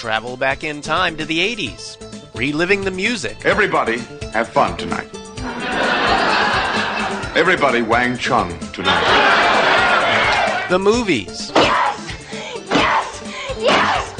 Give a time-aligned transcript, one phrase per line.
[0.00, 1.98] travel back in time to the 80s,
[2.34, 3.98] reliving the music, Everybody
[4.32, 5.10] have fun tonight.
[7.36, 10.66] Everybody Wang Chung tonight.
[10.70, 11.98] the movies, Yes!
[12.70, 13.22] Yes!
[13.58, 14.14] Yes!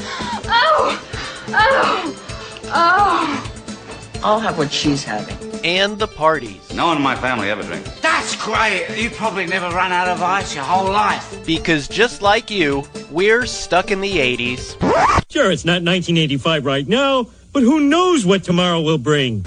[0.49, 1.03] Oh!
[1.49, 2.63] Oh!
[2.67, 4.21] Oh!
[4.23, 5.35] I'll have what she's having.
[5.65, 6.75] and the parties.
[6.75, 8.00] No one in my family ever drinks.
[8.41, 9.03] That's great.
[9.03, 11.45] You probably never run out of ice your whole life.
[11.45, 14.81] Because just like you, we're stuck in the 80s.
[15.31, 19.43] Sure, it's not 1985 right now, but who knows what tomorrow will bring?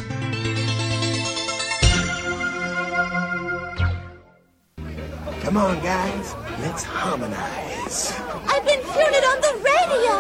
[5.41, 6.35] Come on, guys.
[6.61, 8.13] Let's harmonize.
[8.47, 10.13] I've been hearing it on the radio!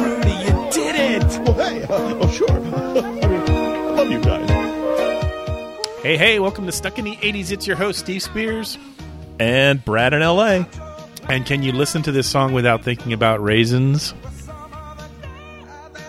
[0.00, 1.24] Rudy, you did it!
[1.42, 3.18] Well, hey, uh, oh, sure.
[6.02, 7.52] Hey, hey, welcome to Stuck in the 80s.
[7.52, 8.76] It's your host, Steve Spears.
[9.38, 10.64] And Brad in LA.
[11.28, 14.12] And can you listen to this song without thinking about raisins?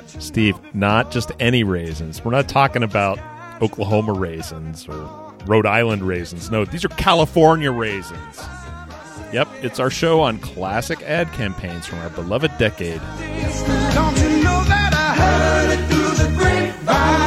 [0.07, 2.25] Steve, not just any raisins.
[2.25, 3.19] We're not talking about
[3.61, 4.95] Oklahoma raisins or
[5.45, 6.49] Rhode Island raisins.
[6.49, 8.41] No, these are California raisins.
[9.31, 12.99] Yep, it's our show on classic ad campaigns from our beloved decade.
[12.99, 17.22] Don't you know that I heard it through the grapevine?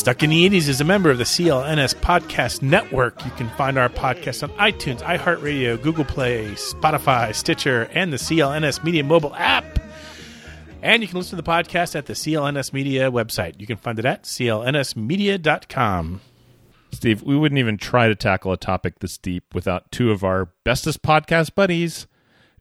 [0.00, 3.22] Stuck in the 80s is a member of the CLNS Podcast Network.
[3.22, 8.82] You can find our podcast on iTunes, iHeartRadio, Google Play, Spotify, Stitcher, and the CLNS
[8.82, 9.78] Media mobile app.
[10.80, 13.60] And you can listen to the podcast at the CLNS Media website.
[13.60, 16.20] You can find it at clnsmedia.com.
[16.92, 20.48] Steve, we wouldn't even try to tackle a topic this deep without two of our
[20.64, 22.06] bestest podcast buddies.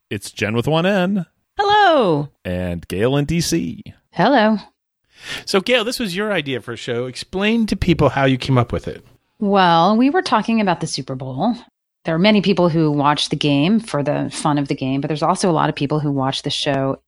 [0.09, 1.25] It's Jen with one N
[1.57, 2.31] Hello.
[2.43, 3.79] and Gayle in DC.
[4.11, 4.57] Hello.
[5.45, 7.05] So, Gayle, this was your idea for a show.
[7.05, 9.05] Explain to people how you came up with it.
[9.39, 11.55] Well, we were talking about the Super Bowl.
[12.05, 15.07] There are many people who watch the game for the fun of the game, but
[15.07, 17.01] there's also a lot of people who watch the show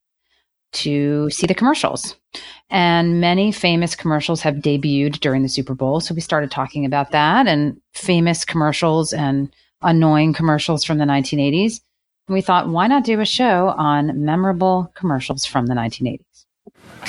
[0.74, 2.16] to see the commercials.
[2.70, 6.00] And many famous commercials have debuted during the Super Bowl.
[6.00, 11.82] So we started talking about that and famous commercials and annoying commercials from the 1980s.
[12.28, 16.46] And we thought, why not do a show on memorable commercials from the 1980s?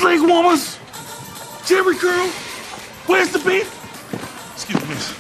[0.02, 0.78] Leg warmers!
[1.64, 2.28] Jheri curl!
[3.06, 3.68] Where's the beef?
[4.54, 5.10] Excuse me, miss.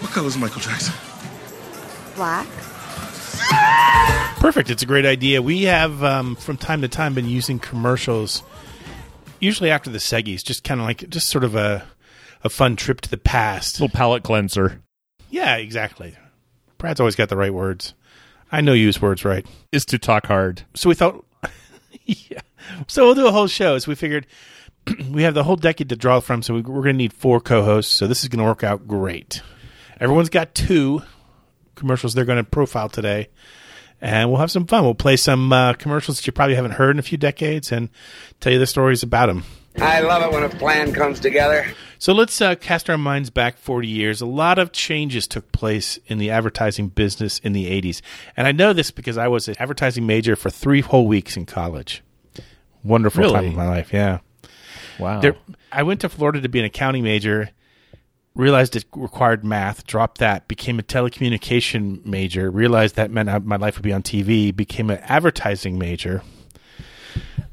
[0.00, 0.94] What color is Michael Jackson?
[2.14, 2.46] Black?
[4.40, 4.70] Perfect.
[4.70, 5.42] It's a great idea.
[5.42, 8.42] We have, um, from time to time, been using commercials,
[9.40, 11.84] usually after the Seggies, just kind of like, just sort of a,
[12.42, 13.80] a fun trip to the past.
[13.80, 14.80] Little palate cleanser.
[15.30, 16.16] Yeah, exactly.
[16.78, 17.94] Brad's always got the right words.
[18.50, 19.46] I know you use words right.
[19.70, 20.62] Is to talk hard.
[20.74, 21.24] So we thought,
[22.04, 22.40] yeah.
[22.86, 23.78] So we'll do a whole show.
[23.78, 24.26] So we figured
[25.10, 26.42] we have the whole decade to draw from.
[26.42, 27.94] So we, we're going to need four co-hosts.
[27.94, 29.42] So this is going to work out great.
[30.00, 31.02] Everyone's got two
[31.74, 33.28] commercials they're going to profile today,
[34.00, 34.84] and we'll have some fun.
[34.84, 37.88] We'll play some uh, commercials that you probably haven't heard in a few decades, and
[38.40, 39.44] tell you the stories about them.
[39.78, 41.66] I love it when a plan comes together.
[41.98, 44.20] So let's uh, cast our minds back 40 years.
[44.20, 48.02] A lot of changes took place in the advertising business in the 80s.
[48.36, 51.46] And I know this because I was an advertising major for three whole weeks in
[51.46, 52.02] college.
[52.84, 53.32] Wonderful Really?
[53.34, 54.18] time of my life, yeah.
[55.02, 55.20] Wow.
[55.20, 55.36] There,
[55.70, 57.50] I went to Florida to be an accounting major,
[58.34, 63.56] realized it required math, dropped that, became a telecommunication major, realized that meant I- my
[63.56, 66.22] life would be on TV, became an advertising major.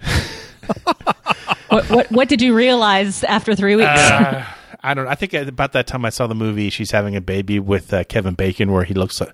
[1.70, 3.90] what, what, what did you realize after three weeks?
[3.90, 4.46] Uh,
[4.82, 5.08] I don't.
[5.08, 6.70] I think about that time I saw the movie.
[6.70, 9.34] She's having a baby with uh, Kevin Bacon, where he looks like,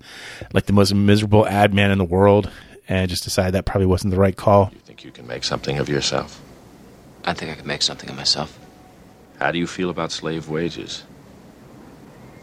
[0.53, 2.49] like the most miserable ad man in the world,
[2.87, 4.71] and just decided that probably wasn't the right call.
[4.73, 6.41] You think you can make something of yourself?
[7.25, 8.57] I think I could make something of myself.
[9.39, 11.03] How do you feel about slave wages?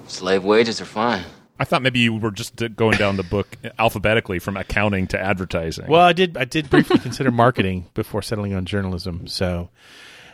[0.09, 1.25] Slave wages are fine.
[1.59, 5.87] I thought maybe you were just going down the book alphabetically from accounting to advertising.
[5.87, 6.37] Well, I did.
[6.37, 9.29] I did briefly consider marketing before settling on journalism.
[9.29, 9.71] So,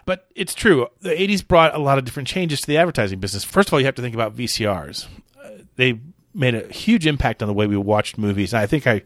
[0.06, 0.88] but it's true.
[1.02, 3.44] The '80s brought a lot of different changes to the advertising business.
[3.44, 5.06] First of all, you have to think about VCRs.
[5.44, 6.00] Uh, they
[6.34, 8.54] made a huge impact on the way we watched movies.
[8.54, 9.02] I think I,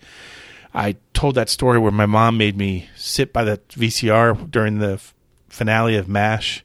[0.74, 4.92] I told that story where my mom made me sit by the VCR during the
[4.94, 5.14] f-
[5.52, 6.64] finale of MASH.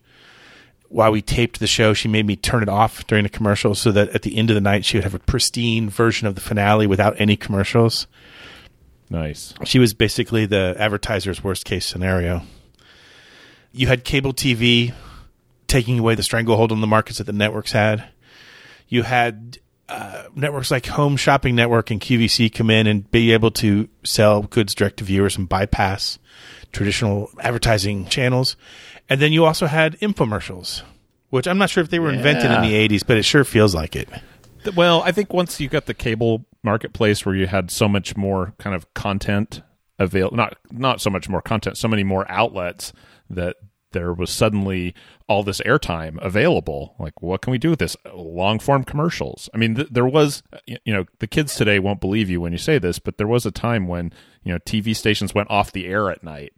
[0.90, 3.92] While we taped the show, she made me turn it off during the commercials so
[3.92, 6.42] that at the end of the night she would have a pristine version of the
[6.42, 8.08] finale without any commercials.
[9.10, 9.54] Nice.
[9.66, 12.44] She was basically the advertiser's worst case scenario.
[13.74, 14.94] You had cable TV
[15.68, 18.06] taking away the stranglehold on the markets that the networks had.
[18.88, 19.60] You had
[19.90, 24.44] uh, networks like Home Shopping Network and QVC come in and be able to sell
[24.44, 26.18] goods direct to viewers and bypass
[26.72, 28.56] traditional advertising channels.
[29.10, 30.84] And then you also had infomercials,
[31.30, 33.74] which I'm not sure if they were invented in the 80s, but it sure feels
[33.74, 34.10] like it.
[34.76, 38.54] Well, I think once you got the cable marketplace where you had so much more
[38.58, 39.62] kind of content
[40.00, 42.94] avail not not so much more content, so many more outlets
[43.30, 43.56] that
[43.92, 44.94] there was suddenly
[45.28, 46.96] all this airtime available.
[47.00, 47.96] Like, what can we do with this?
[48.14, 49.50] Long form commercials.
[49.54, 52.58] I mean, th- there was, you know, the kids today won't believe you when you
[52.58, 54.12] say this, but there was a time when,
[54.44, 56.54] you know, TV stations went off the air at night.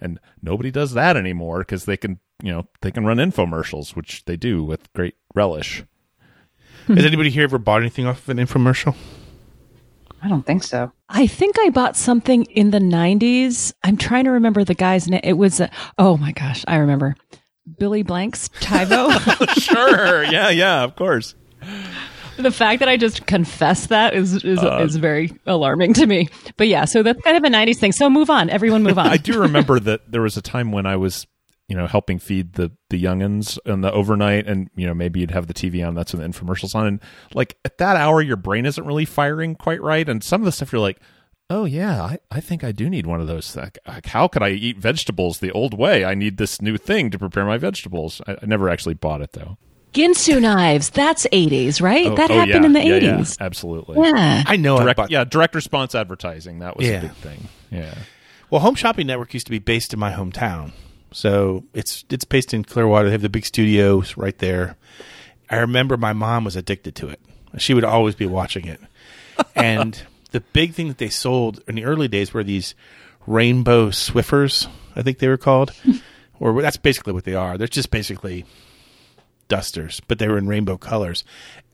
[0.00, 4.24] And nobody does that anymore because they can, you know, they can run infomercials, which
[4.24, 5.84] they do with great relish.
[6.88, 8.94] Has anybody here ever bought anything off of an infomercial?
[10.24, 10.90] I don't think so.
[11.10, 13.74] I think I bought something in the 90s.
[13.84, 15.20] I'm trying to remember the guy's name.
[15.22, 15.68] It was, uh,
[15.98, 17.14] oh my gosh, I remember.
[17.78, 19.10] Billy Blanks' Tyvo.
[19.60, 20.24] sure.
[20.24, 21.34] Yeah, yeah, of course.
[22.38, 26.28] the fact that I just confess that is is, Uh, is very alarming to me.
[26.56, 27.92] But yeah, so that's kind of a 90s thing.
[27.92, 28.48] So move on.
[28.48, 29.06] Everyone move on.
[29.06, 31.26] I do remember that there was a time when I was,
[31.68, 35.30] you know, helping feed the the youngins in the overnight, and you know maybe you'd
[35.30, 35.94] have the TV on.
[35.94, 37.00] That's when the infomercials on, and
[37.34, 40.52] like at that hour, your brain isn't really firing quite right, and some of the
[40.52, 40.98] stuff you're like.
[41.50, 43.54] Oh yeah, I, I think I do need one of those.
[43.54, 46.02] Like, like, how could I eat vegetables the old way?
[46.02, 48.22] I need this new thing to prepare my vegetables.
[48.26, 49.58] I, I never actually bought it though.
[49.92, 50.88] Ginsu knives.
[50.88, 52.06] That's 80s, right?
[52.06, 53.40] Oh, that oh, happened yeah, in the yeah, yeah, 80s.
[53.40, 53.98] absolutely.
[54.00, 54.42] Yeah.
[54.46, 54.78] I know.
[54.78, 56.60] I Direct, bought- yeah, direct response advertising.
[56.60, 56.98] That was Yeah.
[56.98, 57.48] a big thing.
[57.70, 57.94] Yeah.
[58.50, 60.72] Well, Home Shopping Network used to be based in my hometown,
[61.14, 63.06] so it's it's based in Clearwater.
[63.06, 64.76] They have the big studios right there.
[65.48, 67.20] I remember my mom was addicted to it.
[67.56, 68.80] She would always be watching it,
[69.54, 70.02] and
[70.32, 72.74] the big thing that they sold in the early days were these
[73.28, 74.66] rainbow Swiffers.
[74.96, 75.72] I think they were called,
[76.40, 77.56] or that's basically what they are.
[77.56, 78.44] They're just basically
[79.46, 81.22] dusters, but they were in rainbow colors,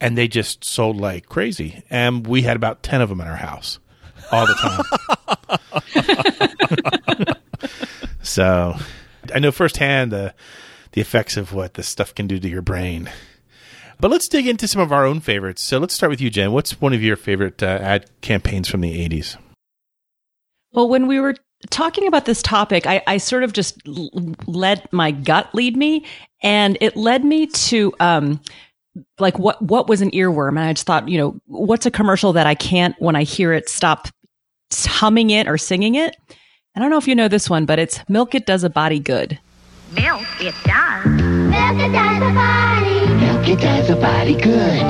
[0.03, 1.83] and they just sold like crazy.
[1.89, 3.79] And we had about ten of them in our house
[4.31, 4.55] all the
[7.25, 7.37] time.
[8.23, 8.77] so
[9.35, 10.35] I know firsthand the
[10.93, 13.11] the effects of what this stuff can do to your brain.
[14.01, 15.63] But let's dig into some of our own favorites.
[15.63, 16.53] So let's start with you, Jen.
[16.53, 19.37] What's one of your favorite uh, ad campaigns from the '80s?
[20.73, 21.35] Well, when we were
[21.69, 24.11] talking about this topic, I, I sort of just l-
[24.47, 26.07] let my gut lead me,
[26.43, 28.41] and it led me to um,
[29.19, 32.33] like what what was an earworm, and I just thought, you know, what's a commercial
[32.33, 34.09] that I can't when I hear it stop
[34.73, 36.17] humming it or singing it.
[36.77, 39.01] I don't know if you know this one, but it's "Milk It Does a Body
[39.01, 39.41] Good."
[39.93, 41.05] Milk it does.
[41.05, 43.07] Milk it does a body.
[43.15, 44.81] Milk it does a body good.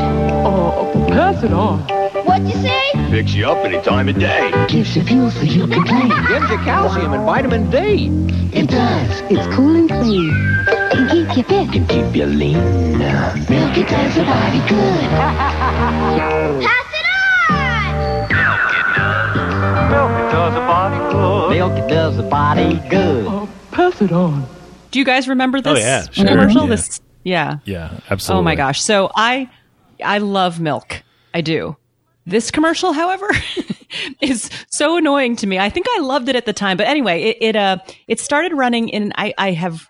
[0.44, 1.78] Oh, pass it on.
[2.26, 2.82] What'd you say?
[3.08, 4.50] Picks you up any time of day.
[4.68, 6.06] Gives you fuel so you can play.
[6.28, 8.10] Gives you calcium and vitamin D.
[8.52, 9.22] It does.
[9.30, 10.34] It's cool and clean.
[10.92, 11.72] Can keep you fit.
[11.72, 12.58] Can keep you lean.
[12.98, 15.10] Milk it does a body good.
[21.50, 23.26] Milk it does the body good.
[23.26, 24.46] Oh, pass it on.
[24.92, 26.26] Do you guys remember this Oh, yeah, sure.
[26.26, 26.62] commercial?
[26.62, 26.68] Yeah.
[26.68, 27.56] This, yeah.
[27.64, 28.40] Yeah, absolutely.
[28.40, 28.80] Oh my gosh.
[28.80, 29.50] So I
[30.02, 31.02] I love milk.
[31.34, 31.76] I do.
[32.24, 33.28] This commercial, however,
[34.20, 35.58] is so annoying to me.
[35.58, 38.52] I think I loved it at the time, but anyway, it it uh it started
[38.54, 39.86] running in I I have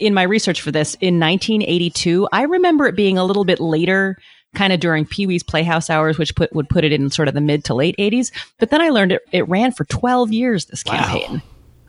[0.00, 2.28] in my research for this in 1982.
[2.32, 4.16] I remember it being a little bit later
[4.54, 7.40] kind of during Pee-wee's Playhouse hours which put would put it in sort of the
[7.40, 10.82] mid to late 80s, but then I learned it it ran for 12 years this
[10.82, 11.42] campaign.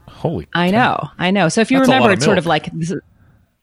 [0.07, 0.47] Holy.
[0.53, 1.50] I know, I know.
[1.50, 3.01] So if you That's remember, of it's sort of like this is-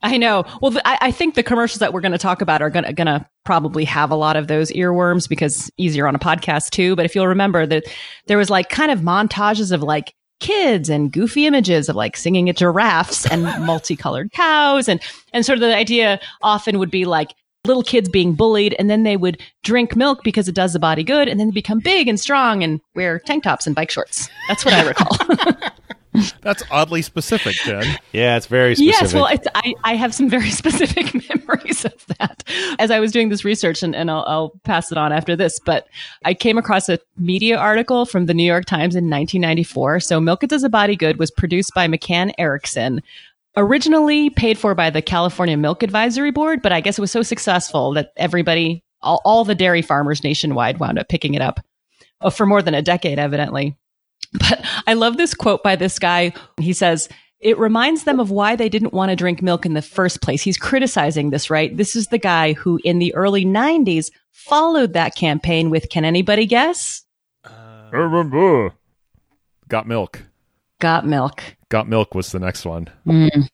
[0.05, 0.45] I know.
[0.61, 3.27] Well, I, I think the commercials that we're going to talk about are going to
[3.45, 6.97] probably have a lot of those earworms because easier on a podcast too.
[6.97, 7.85] But if you'll remember that
[8.27, 12.51] there was like kind of montages of like kids and goofy images of like singing
[12.51, 15.01] at giraffes and multicolored cows and
[15.33, 17.33] and sort of the idea often would be like
[17.65, 21.05] little kids being bullied and then they would drink milk because it does the body
[21.05, 24.29] good and then become big and strong and wear tank tops and bike shorts.
[24.49, 25.17] That's what I recall.
[26.43, 27.85] That's oddly specific, Jen.
[28.13, 29.01] Yeah, it's very specific.
[29.01, 32.43] Yes, well, it's, I, I have some very specific memories of that
[32.79, 35.59] as I was doing this research, and, and I'll, I'll pass it on after this.
[35.65, 35.87] But
[36.25, 40.01] I came across a media article from the New York Times in 1994.
[40.01, 43.03] So, Milk It Does a Body Good was produced by McCann Erickson,
[43.57, 47.23] originally paid for by the California Milk Advisory Board, but I guess it was so
[47.23, 51.61] successful that everybody, all, all the dairy farmers nationwide, wound up picking it up
[52.21, 53.77] uh, for more than a decade, evidently.
[54.33, 56.33] But I love this quote by this guy.
[56.59, 57.09] He says,
[57.43, 60.41] it reminds them of why they didn't want to drink milk in the first place.
[60.41, 61.77] He's criticizing this, right?
[61.77, 66.47] This is the guy who in the early 90s followed that campaign with, can anybody
[66.47, 67.03] guess?
[69.69, 70.23] Got milk.
[70.83, 71.43] Got milk.
[71.69, 72.89] Got milk was the next one.
[73.07, 73.49] Mm.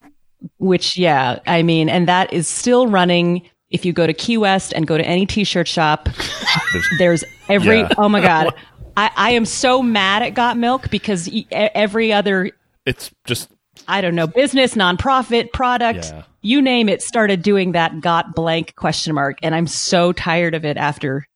[0.57, 3.47] Which, yeah, I mean, and that is still running.
[3.69, 6.09] If you go to Key West and go to any t-shirt shop,
[6.97, 7.89] there's every, Yeah.
[7.99, 8.49] oh my God.
[8.97, 12.49] I, I am so mad at Got Milk because e- every other
[12.87, 13.51] It's just
[13.87, 16.23] I don't know, business, nonprofit, product, Yeah.
[16.41, 19.37] you name it, started doing that got blank question mark.
[19.43, 21.27] And I'm so tired of it after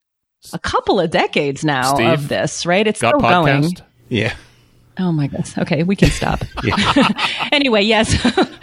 [0.54, 2.86] a couple of decades now Steve, of this, right?
[2.88, 3.76] It's got still going.
[4.10, 4.34] Yeah.
[4.98, 5.58] Oh my goodness.
[5.58, 6.44] Okay, we can stop.
[7.52, 8.16] anyway, yes.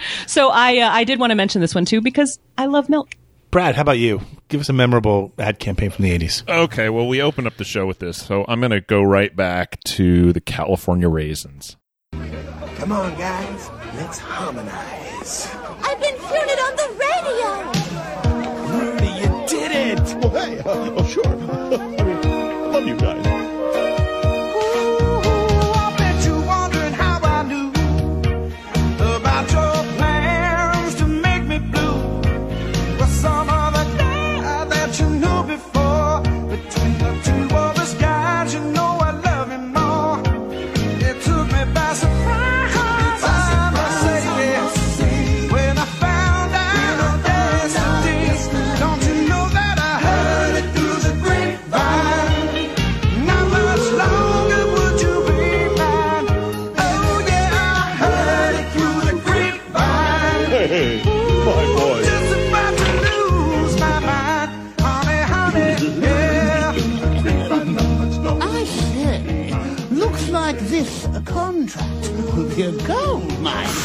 [0.27, 3.11] so I uh, I did want to mention this one too because I love milk.
[3.51, 4.21] Brad, how about you?
[4.47, 6.49] Give us a memorable ad campaign from the 80s.
[6.49, 9.35] Okay, well, we opened up the show with this, so I'm going to go right
[9.35, 11.77] back to the California Raisins.
[12.13, 13.69] Come on, guys.
[13.97, 15.53] Let's harmonize.
[15.83, 17.51] I've been hearing it on the radio.
[18.79, 20.15] Rudy, you did it!
[20.23, 21.27] Well, hey, uh, oh, sure.
[21.27, 23.40] I mean, love you guys.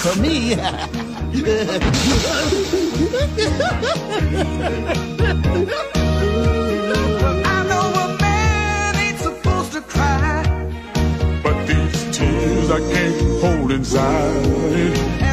[0.06, 0.54] For me.
[0.54, 0.88] I
[7.70, 10.44] know a man ain't supposed to cry,
[11.42, 15.25] But these tears I can't hold inside.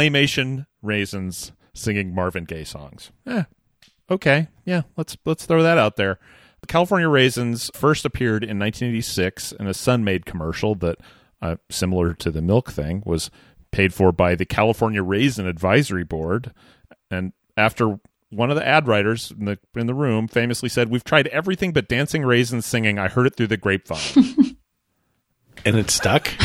[0.00, 3.10] Claymation Raisins singing Marvin Gaye songs.
[3.26, 3.44] Eh,
[4.10, 6.18] okay, yeah, let's let's throw that out there.
[6.62, 10.98] The California Raisins first appeared in 1986 in a Sun-Maid commercial that,
[11.40, 13.30] uh, similar to the milk thing, was
[13.72, 16.52] paid for by the California Raisin Advisory Board.
[17.10, 21.04] And after one of the ad writers in the in the room famously said, "We've
[21.04, 22.98] tried everything but dancing raisins singing.
[22.98, 24.56] I heard it through the grapevine."
[25.62, 26.30] And it stuck?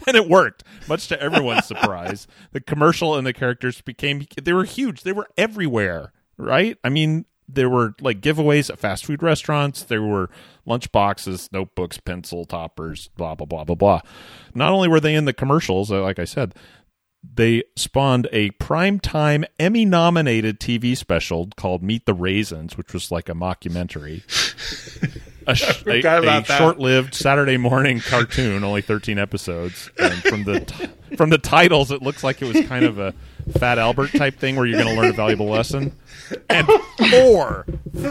[0.06, 2.26] and it worked, much to everyone's surprise.
[2.52, 5.02] The commercial and the characters became they were huge.
[5.02, 6.78] They were everywhere, right?
[6.84, 9.82] I mean, there were like giveaways at fast food restaurants.
[9.82, 10.28] There were
[10.66, 14.00] lunch boxes, notebooks, pencil toppers, blah blah blah blah blah.
[14.54, 16.54] Not only were they in the commercials, uh, like I said,
[17.22, 23.28] they spawned a primetime Emmy nominated TV special called Meet the Raisins, which was like
[23.28, 24.22] a mockumentary.
[25.48, 26.58] A, sh- a, forgot about that.
[26.58, 29.90] short lived Saturday morning cartoon, only 13 episodes.
[29.98, 33.14] And from the t- from the titles, it looks like it was kind of a
[33.58, 35.92] Fat Albert type thing where you're going to learn a valuable lesson.
[36.50, 36.66] And
[37.10, 37.64] four,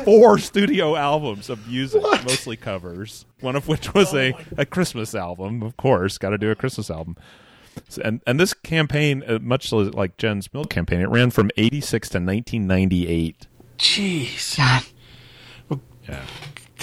[0.03, 5.61] four studio albums of music, mostly covers, one of which was a, a Christmas album,
[5.61, 6.17] of course.
[6.17, 7.15] Got to do a Christmas album.
[7.87, 12.09] So- And and this campaign, uh, much like Jen's milk campaign, it ran from 86
[12.09, 13.45] to 1998.
[13.77, 14.57] Jeez.
[14.57, 14.83] God.
[16.09, 16.23] Yeah.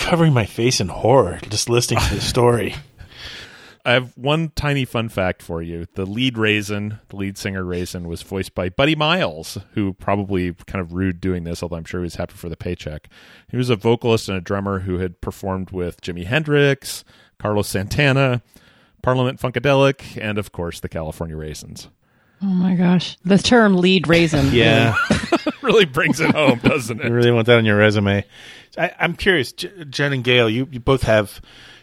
[0.05, 2.75] Covering my face in horror just listening to the story.
[3.87, 5.87] I have one tiny fun fact for you.
[5.95, 10.81] The lead raisin, the lead singer raisin, was voiced by Buddy Miles, who probably kind
[10.81, 13.09] of rude doing this, although I'm sure he was happy for the paycheck.
[13.49, 17.05] He was a vocalist and a drummer who had performed with Jimi Hendrix,
[17.39, 18.43] Carlos Santana,
[19.03, 21.89] Parliament Funkadelic, and of course the California Raisins.
[22.43, 23.17] Oh my gosh.
[23.25, 24.49] The term lead raisin.
[24.53, 24.97] Yeah.
[25.65, 27.07] really brings it home, doesn't it?
[27.07, 28.25] You really want that on your resume.
[28.79, 31.41] I, I'm curious, J- Jen and Gayle, you, you both have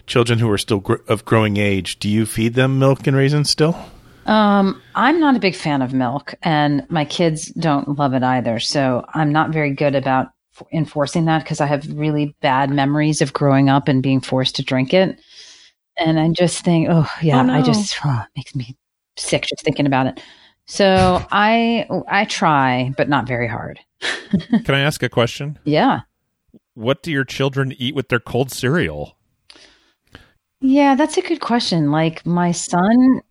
[0.07, 1.99] children who are still gr- of growing age.
[1.99, 3.77] Do you feed them milk and raisins still?
[4.25, 8.59] Um, I'm not a big fan of milk, and my kids don't love it either.
[8.59, 10.27] So I'm not very good about
[10.59, 14.57] f- enforcing that because I have really bad memories of growing up and being forced
[14.57, 15.19] to drink it.
[15.97, 17.53] And I just think, oh yeah, Oh, no.
[17.53, 18.77] I just oh, it makes me
[19.17, 20.21] sick just thinking about it.
[20.67, 23.79] So I I try, but not very hard.
[24.65, 25.59] Can I ask a question?
[25.63, 26.01] Yeah.
[26.73, 29.17] What do your children eat with their cold cereal?
[30.61, 31.91] Yeah, that's a good question.
[31.91, 33.21] Like my son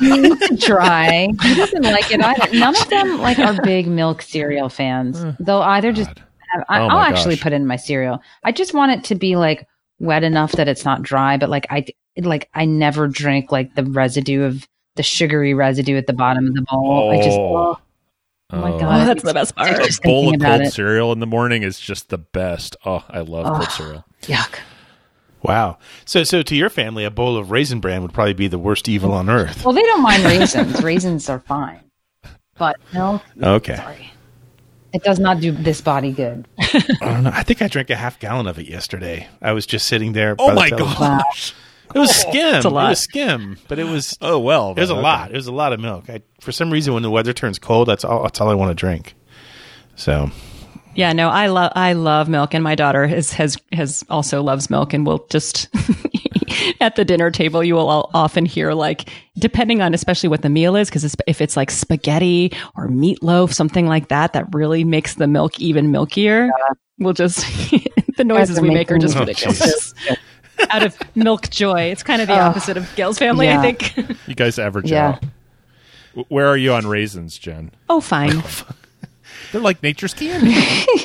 [0.00, 1.28] needs dry.
[1.42, 2.58] He doesn't like it either.
[2.58, 5.24] None of them like are big milk cereal fans.
[5.40, 8.20] They'll either just have, I, Oh, I'll my actually put in my cereal.
[8.44, 9.66] I just want it to be like
[10.00, 11.86] wet enough that it's not dry, but like I
[12.18, 14.68] like I never drink like the residue of
[15.00, 17.10] the sugary residue at the bottom of the bowl.
[17.10, 17.78] I just oh,
[18.50, 18.78] oh my oh.
[18.78, 19.70] god, Oh, that's the best part.
[19.80, 20.72] A Just bowl of cold it.
[20.74, 22.76] cereal in the morning is just the best.
[22.84, 23.54] Oh, I love Oh.
[23.56, 24.04] cold cereal.
[24.22, 24.58] Yuck.
[25.42, 25.78] Wow.
[26.04, 28.90] So, so to your family, a bowl of raisin bran would probably be the worst
[28.90, 29.64] evil on earth.
[29.64, 30.82] Well, they don't mind raisins.
[30.82, 31.80] raisins are fine,
[32.58, 33.76] but no, Okay.
[33.76, 34.12] sorry,
[34.92, 36.46] it does not do this body good.
[36.58, 37.30] I don't know.
[37.32, 39.28] I think I drank a half gallon of it yesterday.
[39.40, 40.36] I was just sitting there.
[40.38, 40.98] Oh by the my television.
[40.98, 41.54] gosh.
[41.94, 42.56] It was skim.
[42.56, 42.86] It's a lot.
[42.86, 44.16] It was skim, but it was.
[44.20, 44.72] Oh well.
[44.72, 45.30] It was a then, lot.
[45.30, 46.08] It was a lot of milk.
[46.08, 48.22] I, for some reason, when the weather turns cold, that's all.
[48.22, 49.14] That's all I want to drink.
[49.96, 50.30] So
[50.94, 54.70] Yeah, no, I love I love milk, and my daughter has has has also loves
[54.70, 55.68] milk, and will just
[56.80, 60.48] at the dinner table you will all often hear like depending on especially what the
[60.48, 65.14] meal is because if it's like spaghetti or meatloaf something like that that really makes
[65.14, 66.50] the milk even milkier
[66.98, 67.40] we'll just
[68.16, 69.94] the noises we make are just me ridiculous
[70.70, 73.60] out of milk joy it's kind of the opposite of gayle's family Yeah.
[73.60, 75.08] i think You guys average Yeah.
[75.08, 75.24] out.
[76.28, 77.70] Where are you on raisins, Jen?
[77.88, 78.42] oh fine
[79.52, 80.54] They're like nature's candy.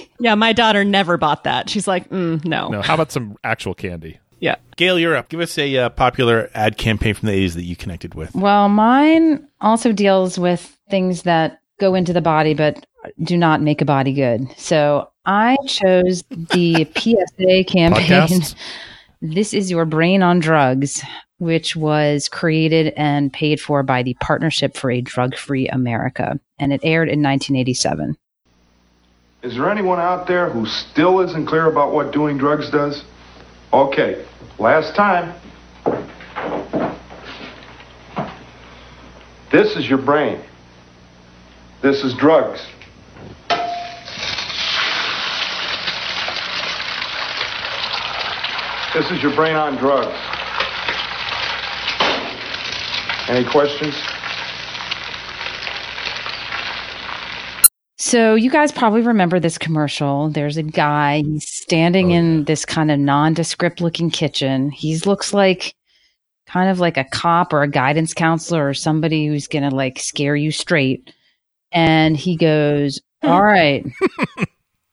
[0.19, 2.69] yeah my daughter never bought that she's like mm, no.
[2.69, 4.19] no, how about some actual candy?
[4.39, 5.29] yeah Gayle, you're up.
[5.29, 8.35] Give us a uh, popular ad campaign from the 80s that you connected with.
[8.35, 12.85] Well, mine also deals with things that go into the body but
[13.23, 14.47] do not make a body good.
[14.57, 17.93] So I chose the PSA campaign.
[18.09, 18.55] Podcasts?
[19.21, 21.01] This is your brain on drugs,
[21.37, 26.39] which was created and paid for by the Partnership for a Drug Free America.
[26.59, 28.17] And it aired in 1987.
[29.41, 33.03] Is there anyone out there who still isn't clear about what doing drugs does?
[33.71, 34.25] Okay,
[34.57, 35.33] last time.
[39.51, 40.41] This is your brain.
[41.81, 42.65] This is drugs.
[48.95, 50.17] This is your brain on drugs.
[53.27, 53.93] Any questions?
[57.97, 60.29] So you guys probably remember this commercial.
[60.29, 64.71] There's a guy, he's standing oh, in this kind of nondescript looking kitchen.
[64.71, 65.75] He looks like
[66.47, 69.99] kind of like a cop or a guidance counselor or somebody who's going to like
[69.99, 71.13] scare you straight.
[71.73, 73.85] And he goes, "All right.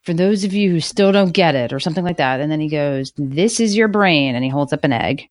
[0.03, 2.61] For those of you who still don't get it or something like that." And then
[2.61, 5.29] he goes, "This is your brain." And he holds up an egg.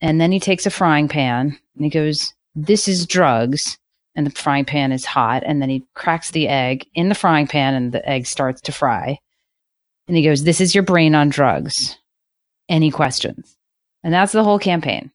[0.00, 3.78] And then he takes a frying pan and he goes, "This is drugs."
[4.14, 7.46] and the frying pan is hot and then he cracks the egg in the frying
[7.46, 9.18] pan and the egg starts to fry
[10.08, 11.98] and he goes this is your brain on drugs
[12.68, 13.56] any questions
[14.02, 15.10] and that's the whole campaign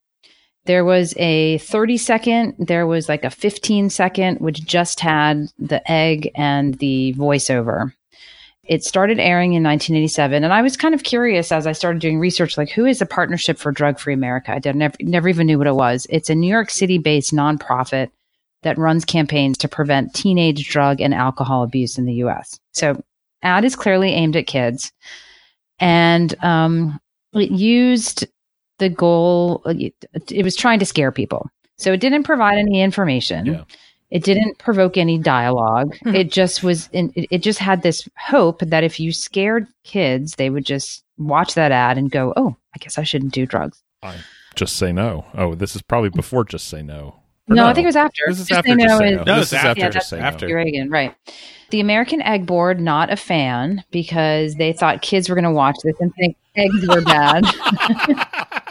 [0.65, 5.89] there was a 30 second there was like a 15 second which just had the
[5.91, 7.93] egg and the voiceover
[8.69, 12.19] it started airing in 1987 and i was kind of curious as i started doing
[12.19, 15.57] research like who is the partnership for drug free america i never, never even knew
[15.57, 18.09] what it was it's a new york city based nonprofit
[18.63, 22.59] that runs campaigns to prevent teenage drug and alcohol abuse in the US.
[22.73, 23.01] So,
[23.41, 24.91] ad is clearly aimed at kids,
[25.79, 26.99] and um,
[27.33, 28.27] it used
[28.79, 29.63] the goal.
[29.65, 33.45] It was trying to scare people, so it didn't provide any information.
[33.45, 33.63] Yeah.
[34.11, 35.95] It didn't provoke any dialogue.
[36.03, 36.15] Hmm.
[36.15, 36.89] It just was.
[36.93, 41.03] In, it it just had this hope that if you scared kids, they would just
[41.17, 44.15] watch that ad and go, "Oh, I guess I shouldn't do drugs." I
[44.55, 45.25] just say no.
[45.35, 47.15] Oh, this is probably before just say no.
[47.49, 48.23] Or No, I think it was after.
[48.27, 49.23] This is Just after Say just No say is- no.
[49.23, 50.45] No, this is after after Yeah, just say after.
[50.45, 50.49] no.
[50.49, 51.15] You're Reagan, right.
[51.71, 55.75] The American Egg Board, not a fan because they thought kids were going to watch
[55.83, 57.43] this and think eggs were bad.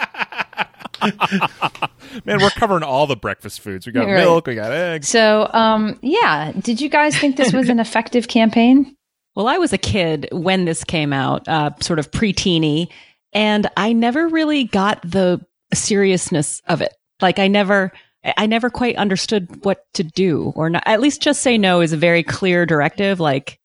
[2.25, 3.87] Man, we're covering all the breakfast foods.
[3.87, 4.17] We got Right.
[4.17, 5.09] milk, we got eggs.
[5.09, 6.53] so, um, yeah.
[6.59, 8.95] Did you guys think this was an effective campaign?
[9.35, 12.89] Well, I was a kid when this came out, uh, sort of preteeny,
[13.33, 15.41] and I never really got the
[15.73, 16.95] seriousness of it.
[17.21, 17.93] Like I never,
[18.37, 20.83] I never quite understood what to do, or not.
[20.87, 23.21] At least just say no is a very clear directive.
[23.21, 23.59] Like,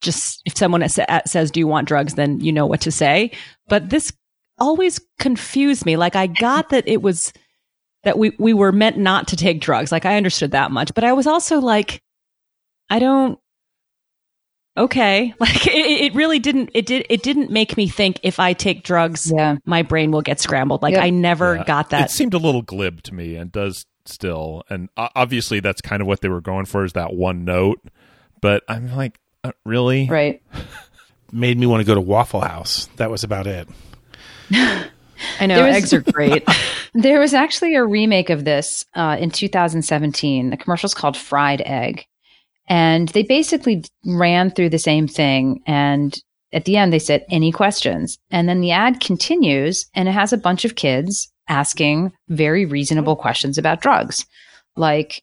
[0.00, 3.30] just if someone says, "Do you want drugs?" then you know what to say.
[3.68, 4.12] But this
[4.58, 5.96] always confused me.
[5.96, 7.32] Like I got that it was
[8.04, 9.90] that we we were meant not to take drugs.
[9.92, 12.02] Like I understood that much, but I was also like,
[12.90, 13.38] I don't
[14.78, 18.52] okay like it, it really didn't it did it didn't make me think if i
[18.52, 19.56] take drugs Yeah.
[19.64, 21.02] my brain will get scrambled like Yep.
[21.02, 21.64] i never Yeah.
[21.64, 21.96] got that.
[21.96, 24.62] It that seemed a little glib to me and does still.
[24.70, 27.80] And obviously, that's kind of what they were going for is that one note.
[28.40, 30.08] But I'm like, uh, really?
[30.08, 30.42] Right.
[31.32, 32.88] Made me want to go to Waffle House.
[32.96, 33.68] That was about it.
[35.40, 36.44] i know was- eggs are great
[36.98, 40.48] There was actually a remake of this uh, in 2017.
[40.48, 42.06] The commercial's called Fried Egg.
[42.70, 45.60] And they basically ran through the same thing.
[45.66, 46.18] And
[46.54, 48.16] at the end, they said, Any questions?
[48.30, 53.14] And then the ad continues and it has a bunch of kids asking very reasonable
[53.14, 54.24] questions about drugs,
[54.74, 55.22] like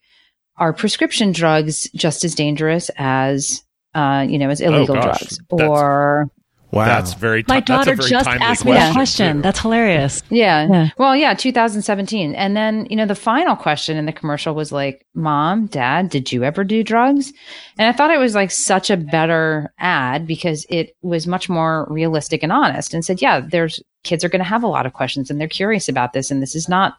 [0.58, 3.64] are prescription drugs just as dangerous as
[3.96, 5.20] uh, you know as illegal Oh, gosh.
[5.20, 6.30] drugs, That's- or
[6.74, 6.86] Wow.
[6.86, 7.46] That's very.
[7.48, 9.36] My ti- that's a daughter very just asked me that question, question.
[9.38, 9.42] too.
[9.44, 10.24] That's hilarious.
[10.32, 10.68] Yeah.
[10.68, 10.90] Yeah.
[10.98, 12.34] Well, yeah, 2017.
[12.34, 16.32] And then, you know, the final question in the commercial was like, Mom, Dad, did
[16.32, 17.32] you ever do drugs?
[17.78, 21.86] And I thought it was like such a better ad because it was much more
[21.92, 24.94] realistic and honest and said, yeah, there's kids are going to have a lot of
[24.94, 26.32] questions and they're curious about this.
[26.32, 26.98] And this is not,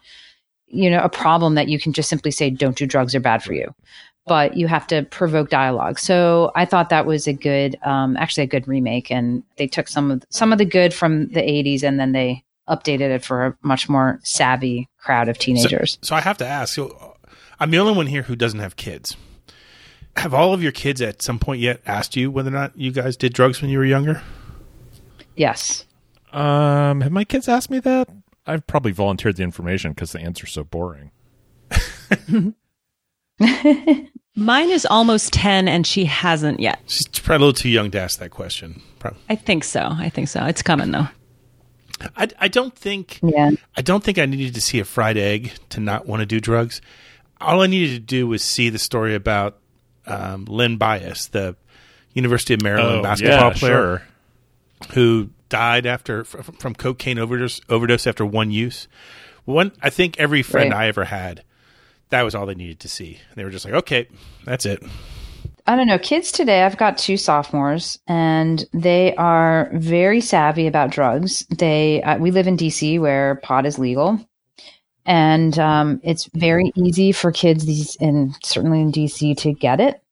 [0.67, 3.43] you know, a problem that you can just simply say, don't do drugs, are bad
[3.43, 3.73] for you.
[4.27, 5.99] But you have to provoke dialogue.
[5.99, 9.11] So I thought that was a good, um, actually a good remake.
[9.11, 12.43] And they took some of some of the good from the 80s and then they
[12.67, 15.99] updated it for a much more savvy crowd of teenagers.
[16.01, 16.73] So, so I have to ask.
[16.73, 17.15] So
[17.59, 19.15] I'm the only one here who doesn't have kids.
[20.17, 22.91] Have all of your kids at some point yet asked you whether or not you
[22.91, 24.23] guys did drugs when you were younger?
[25.35, 25.85] yes.
[26.31, 28.09] Um, have my kids asked me that?
[28.47, 31.11] I've probably volunteered the information because the answer's so boring.
[34.37, 36.79] Mine is almost 10 and she hasn't yet.
[36.87, 38.81] She's probably a little too young to ask that question.
[38.99, 39.19] Probably.
[39.29, 39.81] I think so.
[39.89, 40.43] I think so.
[40.45, 41.07] It's coming though.
[42.17, 43.51] I, I don't think Yeah.
[43.77, 46.41] I don't think I needed to see a fried egg to not want to do
[46.41, 46.81] drugs.
[47.39, 49.57] All I needed to do was see the story about
[50.05, 51.55] um, Len Bias, the
[52.13, 54.01] University of Maryland Oh, basketball yeah, player sure.
[54.93, 58.87] who died after from cocaine overdose overdose after one use.
[59.45, 60.85] One, I think every friend Right.
[60.85, 61.43] I ever had,
[62.09, 63.19] that was all they needed to see.
[63.35, 64.07] They were just like, okay,
[64.43, 64.83] that's it.
[65.67, 65.97] I don't know.
[65.97, 71.45] Kids today, I've got two sophomores, and they are very savvy about drugs.
[71.49, 74.19] They, uh, we live in DC where pot is legal,
[75.05, 80.03] and um, it's very easy for kids these, and certainly in DC, to get it.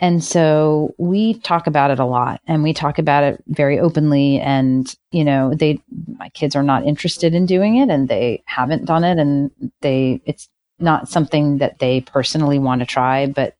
[0.00, 4.40] And so we talk about it a lot, and we talk about it very openly.
[4.40, 5.80] And you know, they,
[6.18, 10.20] my kids are not interested in doing it, and they haven't done it, and they,
[10.24, 13.56] it's not something that they personally want to try, but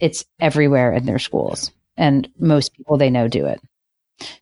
[0.00, 3.60] it's everywhere in their schools and most people they know do it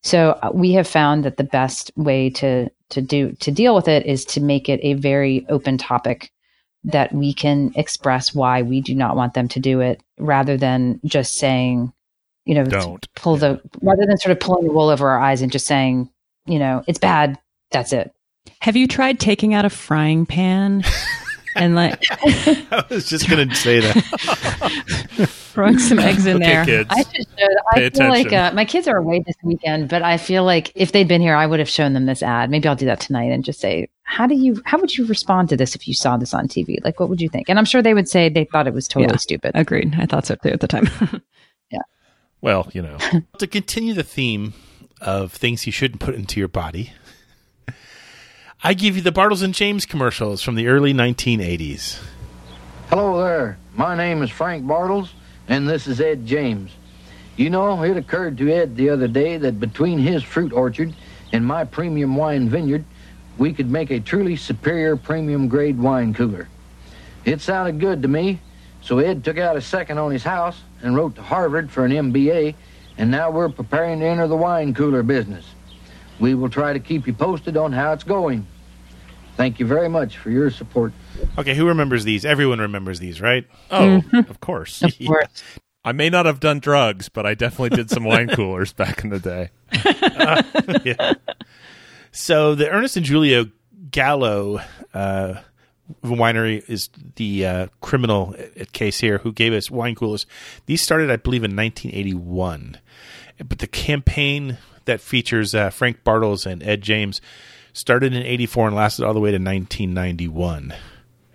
[0.02, 3.88] so uh, we have found that the best way to to do to deal with
[3.88, 6.30] it is to make it a very open topic
[6.88, 11.00] that we can express why we do not want them to do it rather than
[11.04, 11.92] just saying
[12.44, 13.06] you know Don't.
[13.14, 16.10] pull the rather than sort of pulling the wool over our eyes and just saying
[16.46, 17.38] you know it's bad
[17.70, 18.12] that's it
[18.60, 20.82] Have you tried taking out a frying pan
[21.54, 25.30] and like I was just going to say that.
[25.58, 26.64] throwing some eggs in Okay, there?
[26.64, 26.88] kids.
[26.92, 27.48] I should show.
[27.74, 30.70] Pay I feel like uh, my kids are away this weekend, but I feel like
[30.76, 32.48] if they'd been here, I would have shown them this ad.
[32.48, 34.62] Maybe I'll do that tonight and just say, "How do you?
[34.66, 36.76] How would you respond to this if you saw this on TV?
[36.84, 38.86] Like, what would you think?" And I'm sure they would say they thought it was
[38.86, 39.16] totally Yeah.
[39.16, 39.50] stupid.
[39.56, 39.96] Agreed.
[39.98, 40.88] I thought so too at the time.
[41.72, 41.80] Yeah.
[42.40, 42.96] Well, you know,
[43.38, 44.54] to continue the theme
[45.00, 46.92] of things you shouldn't put into your body,
[48.62, 52.00] I give you the Bartles and James commercials from the early 1980s.
[52.90, 53.58] Hello there.
[53.74, 55.10] My name is Frank Bartles,
[55.48, 56.70] and this is Ed James.
[57.36, 60.92] You know, it occurred to Ed the other day that between his fruit orchard
[61.32, 62.84] and my premium wine vineyard,
[63.38, 66.48] we could make a truly superior premium grade wine cooler.
[67.24, 68.40] It sounded good to me,
[68.82, 71.92] so Ed took out a second on his house and wrote to Harvard for an
[71.92, 72.54] MBA,
[72.96, 75.46] and now we're preparing to enter the wine cooler business.
[76.18, 78.46] We will try to keep you posted on how it's going.
[79.38, 80.92] Thank you very much for your support.
[81.38, 82.24] Okay, who remembers these?
[82.24, 83.46] Everyone remembers these, right?
[83.70, 84.82] oh, of course.
[84.82, 85.44] Of course.
[85.84, 89.10] I may not have done drugs, but I definitely did some wine coolers back in
[89.10, 89.50] the day.
[90.84, 91.14] yeah.
[92.10, 93.46] So the Ernest and Julio
[93.92, 94.60] Gallo
[94.92, 95.34] uh,
[96.02, 100.26] winery is the uh, criminal uh, case here who gave us wine coolers.
[100.66, 102.78] These started, I believe, in 1981,
[103.46, 107.20] but the campaign that features uh, Frank Bartles and Ed James
[107.72, 110.74] started in 84 and lasted all the way to 1991,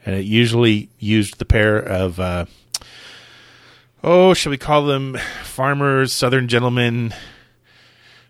[0.06, 2.20] and it usually used the pair of.
[2.20, 2.46] Uh,
[4.06, 7.14] Oh, shall we call them farmers, southern gentlemen?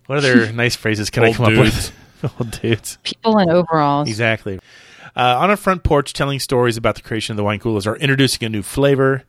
[0.05, 1.89] What other nice phrases can I come dudes.
[1.89, 2.33] up with?
[2.39, 2.99] Old dudes.
[3.03, 4.07] People in overalls.
[4.07, 4.59] Exactly.
[5.15, 7.95] Uh, on a front porch telling stories about the creation of the wine coolers are
[7.95, 9.23] introducing a new flavor.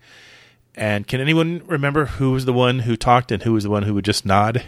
[0.75, 3.85] And can anyone remember who was the one who talked and who was the one
[3.85, 4.63] who would just nod?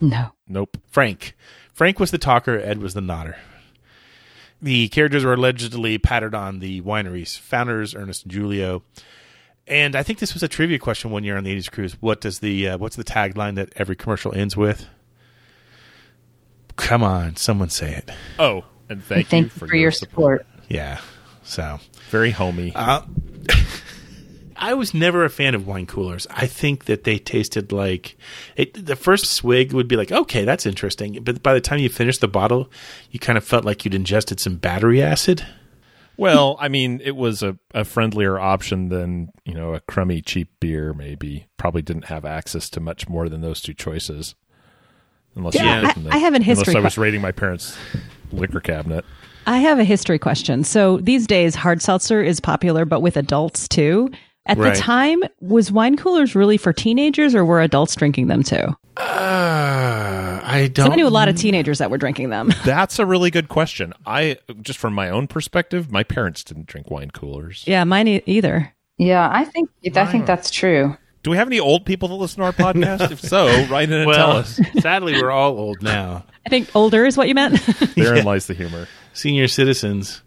[0.00, 0.30] No.
[0.46, 0.78] Nope.
[0.90, 1.34] Frank.
[1.78, 3.36] Frank was the talker, Ed was the nodder.
[4.60, 8.82] The characters were allegedly patterned on the winery's founders, Ernest and Julio.
[9.64, 11.96] And I think this was a trivia question one year on the 80s cruise.
[12.02, 14.88] What does the uh, what's the tagline that every commercial ends with?
[16.74, 18.10] Come on, someone say it.
[18.40, 20.48] Oh, and thank, Thank you for, your support.
[20.68, 21.00] Yeah.
[21.44, 21.78] So
[22.10, 22.72] Very homey.
[22.74, 23.02] uh,
[24.58, 26.26] I was never a fan of wine coolers.
[26.30, 28.16] I think that they tasted like
[28.56, 31.22] it, the first swig would be like, okay, that's interesting.
[31.22, 32.70] But by the time you finished the bottle,
[33.10, 35.46] you kind of felt like you'd ingested some battery acid.
[36.16, 40.50] Well, I mean, it was a, a friendlier option than, you know, a crummy cheap
[40.58, 41.46] beer, maybe.
[41.58, 44.34] Probably didn't have access to much more than those two choices.
[45.36, 47.78] Unless Yeah, I- the- I have an history Unless I was que- raiding my parents'
[48.32, 49.04] liquor cabinet.
[49.46, 50.64] I have a history question.
[50.64, 54.10] So these days, hard seltzer is popular, but with adults too.
[54.48, 54.74] At Right.
[54.74, 58.74] the time, was wine coolers really for teenagers, or were adults drinking them too?
[58.96, 60.92] Uh, I 'Cause don't.
[60.92, 62.52] I knew a lot of teenagers that were drinking them.
[62.64, 63.92] That's a really good question.
[64.06, 67.64] I just from my own perspective, my parents didn't drink wine coolers.
[67.66, 68.74] yeah, mine e- either.
[68.96, 70.96] Yeah, I think I think that's true.
[71.22, 73.10] Do we have any old people that listen to our podcast?
[73.10, 74.58] if so, write in and well, tell us.
[74.80, 76.24] sadly, we're all old now.
[76.46, 77.60] I think older is what you meant.
[77.94, 78.88] Therein lies the humor.
[79.12, 80.22] Senior citizens.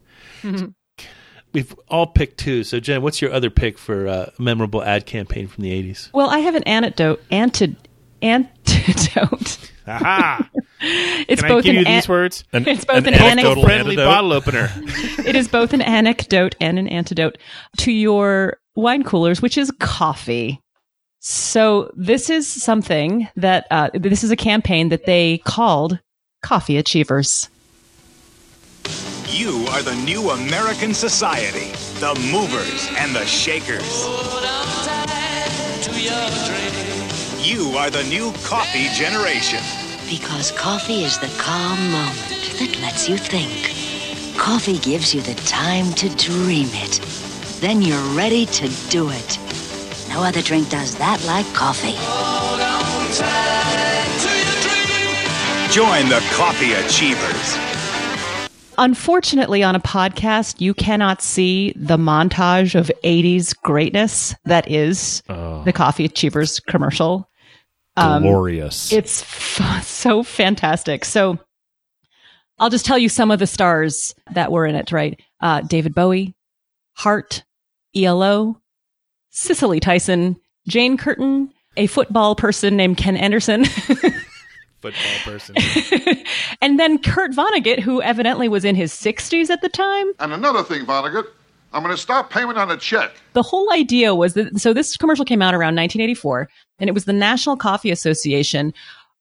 [1.54, 2.64] We've all picked two.
[2.64, 6.10] So, Jen, what's your other pick for uh, a memorable ad campaign from the 80s?
[6.14, 7.22] well, I have an antidote.
[7.32, 7.76] Anti-
[8.22, 9.72] antidote.
[9.88, 10.48] Aha!
[10.84, 12.44] It's Can I both give an you these an- words?
[12.54, 13.32] An- It's both an an anecdote.
[13.32, 14.06] anecdotal Friendly antidote?
[14.08, 14.72] bottle opener.
[15.28, 17.38] it is both an anecdote and an antidote
[17.78, 20.60] to your wine coolers, which is coffee.
[21.20, 26.00] So this is something that uh, this is a campaign that they called
[26.42, 27.48] Coffee Achievers.
[29.32, 34.04] You are the new American society, the movers and the shakers.
[37.40, 39.64] You are the new coffee generation.
[40.10, 44.38] Because coffee is the calm moment that lets you think.
[44.38, 47.00] Coffee gives you the time to dream it.
[47.62, 49.40] Then you're ready to do it.
[50.10, 51.96] No other drink does that like coffee.
[55.72, 57.71] Join the Coffee Achievers.
[58.78, 65.74] Unfortunately, on a podcast, you cannot see the montage of 80s greatness that is the
[65.74, 67.30] Coffee Achievers commercial.
[67.98, 68.92] Um, Glorious.
[68.94, 71.04] It's f- so fantastic.
[71.06, 71.38] So
[72.60, 75.20] I'll just tell you some of the stars that were in it, right?
[75.42, 76.36] Uh, David Bowie,
[76.94, 77.44] Heart,
[77.96, 78.62] ELO,
[79.32, 83.66] Cicely Tyson, Jane Curtin, a football person named Ken Anderson,
[84.82, 85.56] Football person.
[86.62, 90.12] and then Kurt Vonnegut, who evidently was in his 60s at the time.
[90.20, 91.26] And another thing, Vonnegut,
[91.74, 93.12] I'm going to stop payment on a check.
[93.34, 97.06] the whole idea was that so this commercial came out around 1984 and it was
[97.06, 98.74] the National Coffee Association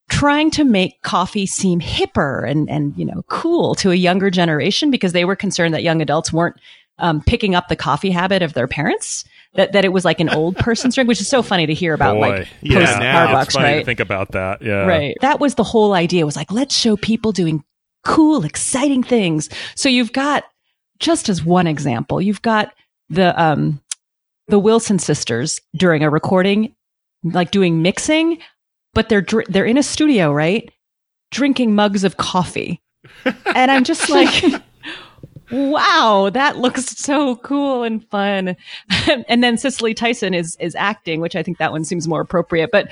[0.08, 4.90] trying to make coffee seem hipper and and you know cool to a younger generation
[4.90, 6.56] because they were concerned that young adults weren't
[6.98, 10.28] um, picking up the coffee habit of their parents that that it was like an
[10.28, 13.54] old person's drink which is so funny to hear about Boy, like yeah, post Starbucks
[13.56, 14.62] right think about that.
[14.62, 15.16] Yeah, Right.
[15.20, 17.64] That was the whole idea was like, let's show people doing
[18.04, 19.48] cool, exciting things.
[19.74, 20.44] So you've got,
[20.98, 22.72] just as one example, you've got
[23.08, 23.80] the, um,
[24.48, 26.74] the Wilson sisters during a recording,
[27.22, 28.38] like doing mixing,
[28.94, 30.70] but they're, dr- they're in a studio, right?
[31.30, 32.80] Drinking mugs of coffee.
[33.54, 34.44] And I'm just like,
[35.50, 38.56] wow, that looks so cool and fun.
[39.28, 42.70] and then Cicely Tyson is, is acting, which I think that one seems more appropriate,
[42.70, 42.88] but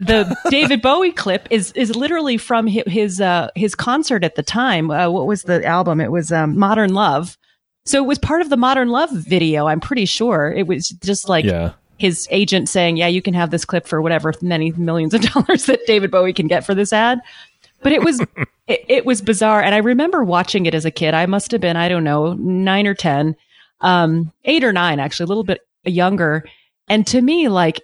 [0.00, 4.42] the David Bowie clip is is literally from hi- his uh, his concert at the
[4.42, 4.90] time.
[4.90, 6.00] Uh, what was the album?
[6.00, 7.38] It was um, Modern Love.
[7.84, 9.66] So it was part of the Modern Love video.
[9.66, 11.72] I'm pretty sure it was just like Yeah.
[11.98, 15.66] his agent saying, "Yeah, you can have this clip for whatever many millions of dollars
[15.66, 17.20] that David Bowie can get for this ad."
[17.82, 18.20] But it was
[18.66, 21.14] it, it was bizarre, and I remember watching it as a kid.
[21.14, 23.36] I must have been I don't know nine or ten,
[23.80, 26.44] um, eight or nine actually, a little bit younger.
[26.88, 27.80] And to me, like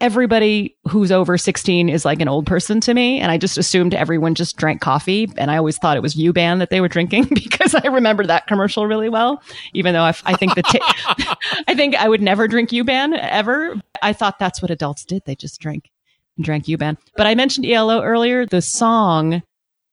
[0.00, 3.20] everybody who's over 16 is like an old person to me.
[3.20, 5.30] And I just assumed everyone just drank coffee.
[5.36, 8.46] And I always thought it was Yuban that they were drinking because I remember that
[8.46, 9.42] commercial really well,
[9.74, 10.62] even though I, I think the,
[11.68, 13.80] I think I would never drink Yuban ever.
[14.02, 15.22] I thought that's what adults did.
[15.26, 15.90] They just drank,
[16.40, 16.96] drank Yuban.
[17.16, 18.46] But I mentioned ELO earlier.
[18.46, 19.42] The song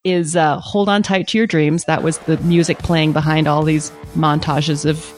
[0.03, 1.85] is uh, Hold On Tight to Your Dreams.
[1.85, 5.13] That was the music playing behind all these montages of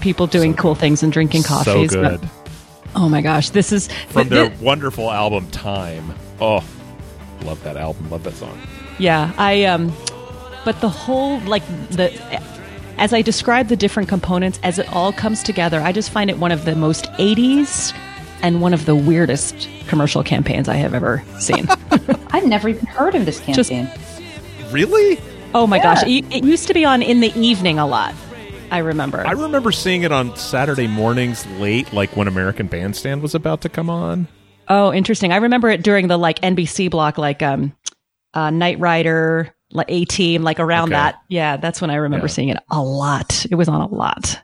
[0.00, 1.92] people doing cool things and drinking coffees.
[1.92, 2.24] So But-
[2.96, 6.14] oh my gosh, this is From th- their wonderful album Time.
[6.40, 6.64] Oh,
[7.44, 8.10] love that album.
[8.10, 8.58] Love that song.
[8.98, 9.92] Yeah, I um
[10.64, 12.12] but the whole like the
[12.96, 16.38] as I describe the different components as it all comes together, I just find it
[16.38, 17.92] one of the most 80s
[18.42, 21.66] and one of the weirdest commercial campaigns I have ever seen.
[22.30, 23.88] I've never even heard of this campaign.
[24.70, 25.18] Really?
[25.54, 25.82] oh my Yeah.
[25.82, 28.14] gosh, it, it used to be on in the evening a lot.
[28.70, 29.24] I remember.
[29.24, 33.68] I remember seeing it on Saturday mornings late, like when American Bandstand was about to
[33.68, 34.26] come on.
[34.68, 35.32] oh, interesting.
[35.32, 37.72] I remember it during the like NBC block like um
[38.32, 40.94] uh Knight Rider, like A Team, like around Okay.
[40.96, 41.20] that.
[41.28, 42.32] Yeah, that's when I remember Yeah.
[42.32, 43.46] seeing it a lot.
[43.48, 44.40] It was on a lot.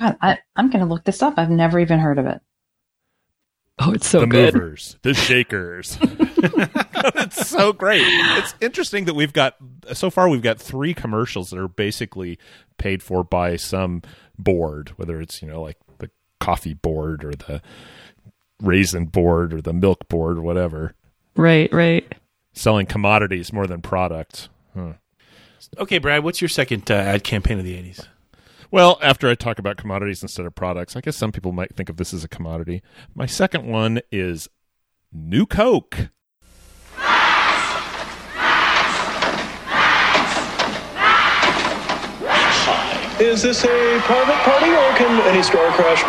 [0.00, 1.34] God, I, I'm going to look this up.
[1.38, 2.40] I've never even heard of it.
[3.80, 4.54] Oh, it's so the good.
[4.54, 5.96] movers, the shakers.
[6.02, 8.02] it's so great.
[8.04, 9.54] It's interesting that we've got
[9.92, 12.38] so far we've got three commercials that are basically
[12.76, 14.02] paid for by some
[14.38, 16.10] board, whether it's you know like the
[16.40, 17.62] coffee board or the
[18.60, 20.94] raisin board or the milk board or whatever,
[21.36, 22.12] Right, right.
[22.52, 24.48] selling commodities more than products.
[24.74, 24.94] Huh.
[25.78, 28.06] Okay, Brad, what's your second uh, ad campaign of the 80s?
[28.70, 31.88] Well, after I talk about commodities instead of products, I guess some people might think
[31.88, 32.82] of this as a commodity.
[33.14, 34.46] My second one is
[35.10, 36.10] New Coke.
[43.18, 46.04] Is this a private party or can any store crash?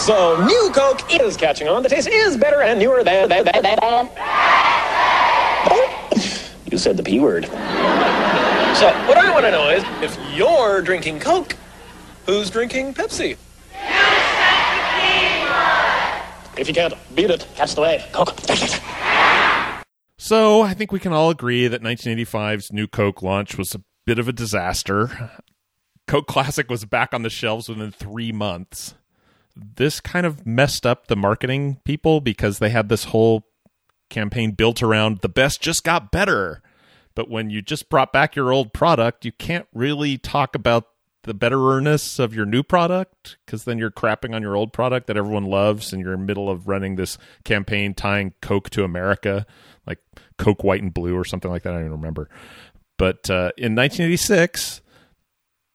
[0.00, 1.82] So, New Coke is catching on.
[1.82, 3.30] The taste is better and newer than.
[3.30, 4.10] than, than, than, than.
[5.68, 6.10] Oh,
[6.70, 7.46] you said the P word.
[7.46, 11.56] So, what I want to know is if you're drinking Coke,
[12.26, 13.36] who's drinking Pepsi?
[16.58, 18.04] If you can't beat it, catch the wave.
[18.12, 18.34] Coke.
[20.18, 24.18] So I think we can all agree that 1985's New Coke launch was a bit
[24.18, 25.30] of a disaster.
[26.06, 28.94] Coke Classic was back on the shelves within three months.
[29.54, 33.46] This kind of messed up the marketing people because they had this whole
[34.10, 36.62] campaign built around the best just got better.
[37.14, 40.86] But when you just brought back your old product, you can't really talk about
[41.26, 45.16] the betterness of your new product because then you're crapping on your old product that
[45.16, 49.44] everyone loves and you're in the middle of running this campaign tying Coke to America,
[49.86, 49.98] like
[50.38, 51.70] Coke White and Blue or something like that.
[51.70, 52.28] I don't even remember.
[52.96, 54.80] But uh, in 1986,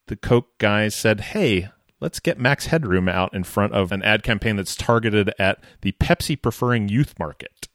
[0.06, 1.68] the Coke guys said, hey,
[2.00, 5.92] let's get Max Headroom out in front of an ad campaign that's targeted at the
[5.92, 7.68] Pepsi preferring youth market.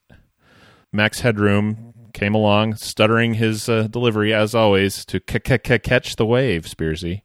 [0.92, 7.22] Max Headroom came along, stuttering his uh, delivery as always to catch the wave, Spearsy,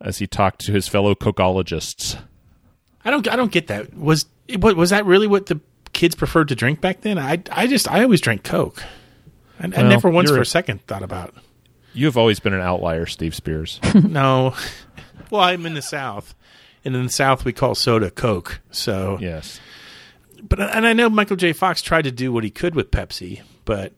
[0.00, 2.18] as he talked to his fellow Cokeologists.
[3.04, 3.94] I don't I don't get that.
[3.94, 4.26] Was
[4.58, 5.60] what was that really what the
[5.92, 7.18] kids preferred to drink back then?
[7.18, 8.82] I I just I always drank Coke.
[9.60, 11.34] I, I never once for a- a second thought about.
[11.92, 13.78] You have always been an outlier, Steve Spears.
[13.94, 14.54] no.
[15.30, 16.34] Well, I'm in the South,
[16.84, 18.60] and in the South we call soda Coke.
[18.70, 19.60] So yes,
[20.42, 21.52] but and I know Michael J.
[21.52, 23.92] Fox tried to do what he could with Pepsi, but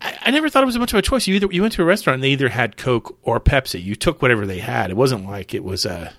[0.00, 1.26] I, I never thought it was much of a choice.
[1.26, 3.82] You either you went to a restaurant and they either had Coke or Pepsi.
[3.82, 4.90] You took whatever they had.
[4.90, 6.12] It wasn't like it was uh,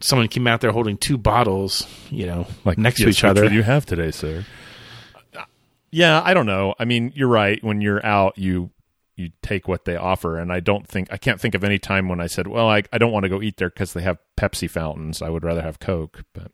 [0.00, 3.42] someone came out there holding two bottles, you know, like next to each which other.
[3.42, 4.44] would you have today, sir?
[5.92, 6.74] Yeah, I don't know.
[6.78, 7.62] I mean, you're right.
[7.64, 8.70] When you're out, you
[9.16, 12.08] you take what they offer, and I don't think I can't think of any time
[12.08, 14.18] when I said, "Well, I I don't want to go eat there because they have
[14.36, 15.20] Pepsi fountains.
[15.20, 16.52] I would rather have Coke." But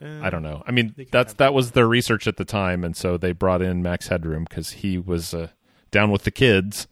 [0.00, 0.62] I don't know.
[0.64, 3.82] I mean, that's that was their research at the time, and so they brought in
[3.82, 5.48] Max Headroom because he was uh,
[5.90, 6.86] down with the kids.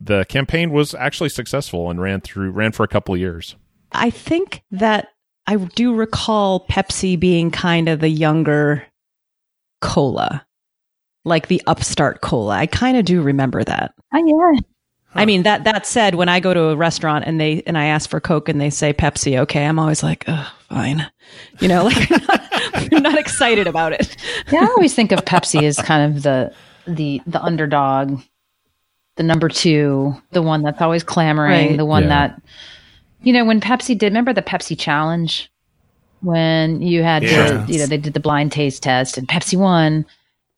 [0.00, 3.56] The campaign was actually successful and ran through ran for a couple of years.
[3.92, 5.08] I think that
[5.46, 8.84] I do recall Pepsi being kind of the younger
[9.80, 10.46] cola,
[11.24, 12.54] like the upstart cola.
[12.54, 13.94] I kind of do remember that.
[14.14, 14.60] Oh yeah.
[15.14, 17.86] I mean that that said, when I go to a restaurant and they and I
[17.86, 21.10] ask for Coke and they say Pepsi, okay, I'm always like, oh, fine,
[21.60, 24.16] you know, like I'm not, I'm not excited about it.
[24.52, 26.52] Yeah, I always think of Pepsi as kind of the
[26.88, 28.20] the the underdog,
[29.16, 31.76] the number two, the one that's always clamoring, Right.
[31.76, 32.08] the one Yeah.
[32.08, 32.42] that
[33.22, 34.06] you know when Pepsi did.
[34.08, 35.50] Remember the Pepsi challenge
[36.20, 37.64] when you had Yeah.
[37.66, 40.04] to, you know they did the blind taste test and Pepsi won.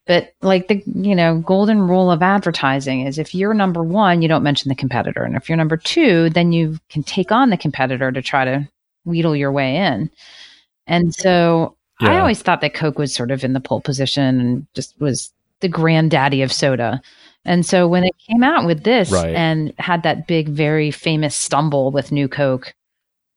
[0.06, 4.28] But like the you know golden rule of advertising is if you're number one, you
[4.28, 7.56] don't mention the competitor, and if you're number two, then you can take on the
[7.56, 8.68] competitor to try to
[9.04, 10.10] wheedle your way in.
[10.86, 14.66] And so I always thought that Coke was sort of in the pole position and
[14.74, 17.00] just was the granddaddy of soda.
[17.44, 19.34] And so when it came out with this Right.
[19.34, 22.74] and had that big, very famous stumble with New Coke,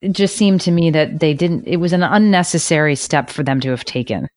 [0.02, 3.60] it just seemed to me that they didn't, it was an unnecessary step for them
[3.60, 4.28] to have taken.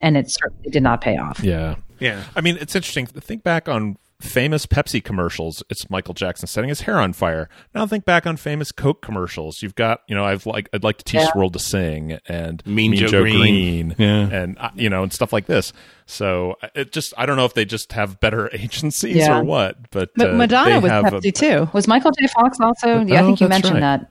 [0.00, 1.40] And it certainly did not pay off.
[1.40, 1.76] Yeah.
[2.00, 2.24] Yeah.
[2.34, 3.06] I mean, it's interesting.
[3.06, 5.62] To think back on famous Pepsi commercials.
[5.68, 7.48] It's Michael Jackson setting his hair on fire.
[7.74, 9.62] Now think back on famous Coke commercials.
[9.62, 11.30] You've got, you know, I've like I'd like to teach Yeah.
[11.32, 13.94] the world to sing and Mean Joe Greene.
[13.98, 14.28] Yeah.
[14.28, 15.72] and uh, you know, and stuff like this.
[16.06, 19.38] So uh, it just I don't know if they just have better agencies Yeah.
[19.38, 21.68] or what, but But uh, Madonna they was have a- Pepsi too.
[21.72, 22.26] Was Michael J.
[22.28, 22.98] Fox also?
[22.98, 24.00] But- yeah, I oh, think you mentioned right.
[24.00, 24.10] that,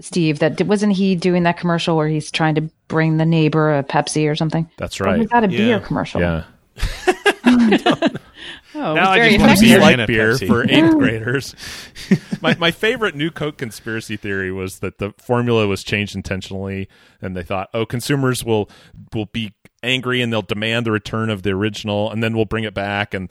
[0.00, 0.38] Steve.
[0.40, 4.28] That wasn't he doing that commercial where he's trying to bring the neighbor a Pepsi
[4.30, 4.68] or something?
[4.78, 5.18] That's right.
[5.18, 5.78] was that a beer Yeah.
[5.80, 6.20] commercial?
[6.20, 6.44] Yeah.
[8.74, 10.46] Oh, Now I just want to be light a beer Pepsi.
[10.46, 11.54] for eighth graders.
[12.40, 16.88] my my favorite new Coke conspiracy theory was that the formula was changed intentionally,
[17.20, 18.70] and they thought, oh, consumers will
[19.12, 19.52] will be
[19.84, 23.12] angry and they'll demand the return of the original, and then we'll bring it back,
[23.14, 23.30] and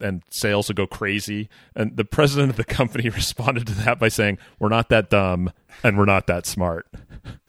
[0.00, 1.48] and sales will go crazy.
[1.74, 5.52] And the president of the company responded to that by saying, "We're not that dumb,
[5.82, 6.86] and we're not that smart."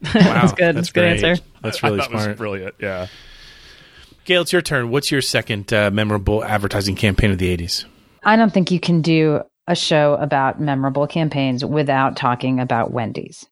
[0.01, 0.75] that's good.
[0.75, 1.23] That's That's a good great.
[1.23, 1.43] answer.
[1.61, 2.37] That's I really thought it was smart.
[2.37, 2.75] brilliant.
[2.79, 3.07] Yeah.
[4.25, 4.89] Gayle, it's your turn.
[4.89, 7.83] What's your second uh, memorable advertising campaign of the 80s?
[8.23, 13.45] I don't think you can do a show about memorable campaigns without talking about Wendy's.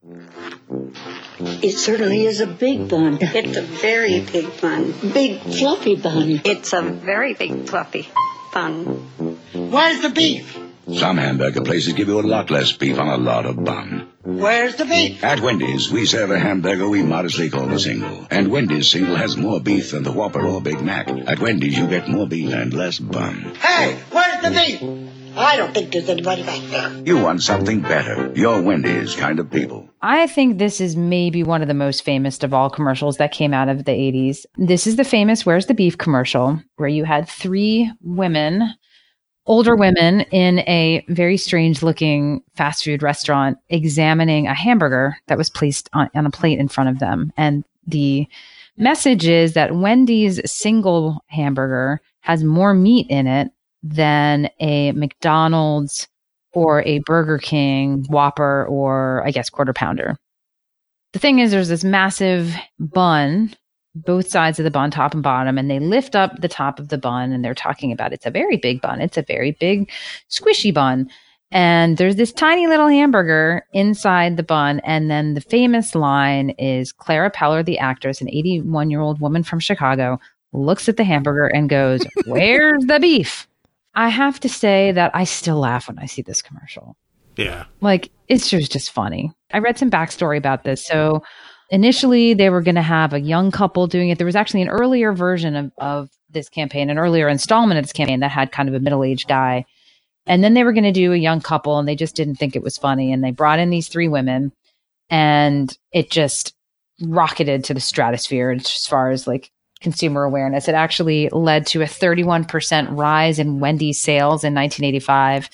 [1.39, 3.17] It certainly is a big bun.
[3.19, 4.93] It's a very big bun.
[5.13, 6.41] Big fluffy bun.
[6.45, 8.07] It's a very big fluffy
[8.53, 8.84] bun.
[9.53, 10.57] Where's the beef?
[10.93, 14.01] Some hamburger places give you a lot less beef on a lot of bun.
[14.42, 15.24] Where's the beef?
[15.24, 18.26] At Wendy's, we serve a hamburger we modestly call a single.
[18.32, 21.10] And Wendy's single has more beef than the Whopper or Big Mac.
[21.10, 23.54] At Wendy's, you get more beef and less bun.
[23.60, 25.38] Hey, where's the beef?
[25.38, 26.92] I don't think there's anybody back there.
[27.06, 28.32] You want something better.
[28.34, 29.88] You're Wendy's kind of people.
[30.02, 33.54] I think this is maybe one of the most famous of all commercials that came
[33.54, 34.48] out of the 80s.
[34.58, 38.74] This is the famous Where's the Beef commercial, where you had three women,
[39.46, 45.50] older women, in a very strange looking fast food restaurant examining a hamburger that was
[45.50, 47.32] placed on, on a plate in front of them.
[47.38, 48.28] And the
[48.78, 53.52] message is that Wendy's single hamburger has more meat in it
[53.84, 56.08] than a McDonald's
[56.54, 60.18] or a Burger King Whopper or I guess quarter pounder.
[61.14, 63.54] The thing is, there's this massive bun,
[63.96, 66.89] both sides of the bun, top and bottom, and they lift up the top of
[66.89, 69.02] the bun and they're talking about it's a very big bun.
[69.02, 69.89] It's a very big,
[70.30, 71.10] squishy bun.
[71.52, 74.80] And there's this tiny little hamburger inside the bun.
[74.86, 79.44] And then the famous line is Clara Peller, the actress, an 81 year old woman
[79.44, 80.20] from Chicago,
[80.54, 83.48] looks at the hamburger and goes, Where's the beef?
[83.94, 86.96] I have to say that I still laugh when I see this commercial.
[87.36, 87.66] Yeah.
[87.82, 89.34] Like, it's just, just funny.
[89.52, 90.86] I read some backstory about this.
[90.86, 91.24] So,
[91.72, 94.17] initially, they were going to have a young couple doing it.
[94.17, 97.93] There was actually an earlier version of, of this campaign, an earlier installment of this
[97.93, 99.65] campaign that had kind of a middle aged guy.
[100.28, 102.55] And then they were going to do a young couple, and they just didn't think
[102.55, 103.11] it was funny.
[103.11, 104.51] And they brought in these three women,
[105.09, 106.53] and it just
[107.01, 110.67] rocketed to the stratosphere as far as like consumer awareness.
[110.67, 115.49] It actually led to a 31% rise in Wendy's sales in 1985.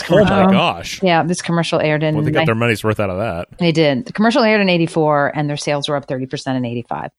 [0.00, 1.02] This Oh my gosh.
[1.02, 2.14] Yeah, this commercial aired in.
[2.16, 3.48] Well, they got nine- their money's worth out of that.
[3.58, 4.06] they did.
[4.06, 7.10] The commercial aired in 84 and their sales were up 30% in 85.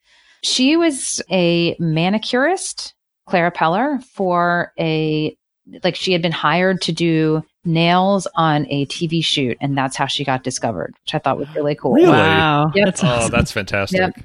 [0.44, 2.94] She was a manicurist,
[3.28, 5.36] Clara Peller, for a,
[5.84, 10.06] like, she had been hired to do nails on a TV shoot, and that's how
[10.06, 11.94] she got discovered, which I thought was really cool.
[11.94, 12.10] Really?
[12.10, 12.72] Wow.
[12.76, 12.86] Yep.
[12.86, 14.00] That's Oh, that's fantastic.
[14.00, 14.20] Yep.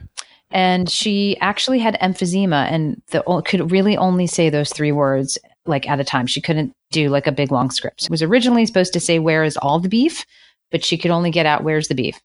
[0.51, 5.38] And she actually had emphysema and the, could really only say those three words
[5.71, 6.27] like at a time.
[6.27, 8.05] She couldn't do like a big long script.
[8.05, 10.27] It was originally supposed to say, Where is all the beef?
[10.71, 12.21] But she could only get out, Where's the beef?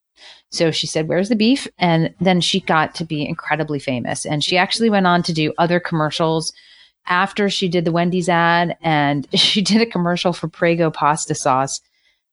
[0.52, 1.68] So she said, Where's the beef?
[1.78, 4.26] And then she got to be incredibly famous.
[4.26, 6.54] And she actually went on to do other commercials
[7.08, 8.78] after she did the Wendy's ad.
[8.82, 11.82] And she did a commercial for Prego pasta sauce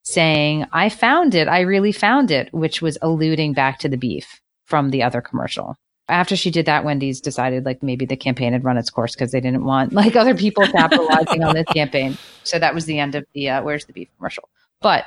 [0.04, 1.48] saying, I found it.
[1.48, 5.76] I really found it, which was alluding back to the beef from the other commercial.
[6.08, 9.32] After she did that, Wendy's decided like maybe the campaign had run its course because
[9.32, 12.18] they didn't want like other people capitalizing on this campaign.
[12.44, 14.48] So that was the end of the uh, Where's the Beef commercial.
[14.80, 15.04] But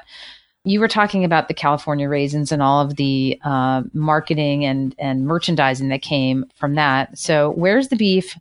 [0.64, 5.26] you were talking about the California raisins and all of the uh, marketing and and
[5.26, 7.18] merchandising that came from that.
[7.18, 8.36] So Where's the Beef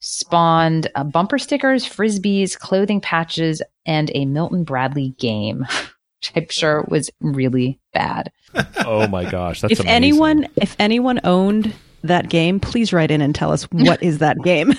[0.00, 5.60] spawned uh, bumper stickers, frisbees, clothing patches, and a Milton Bradley game,
[6.18, 8.32] which I'm sure was really bad.
[8.84, 9.94] Oh my gosh, that's if amazing.
[9.94, 11.72] anyone if anyone owned
[12.02, 14.72] that game, please write in and tell us what is that game.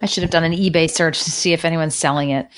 [0.00, 2.48] I should have done an eBay search to see if anyone's selling it.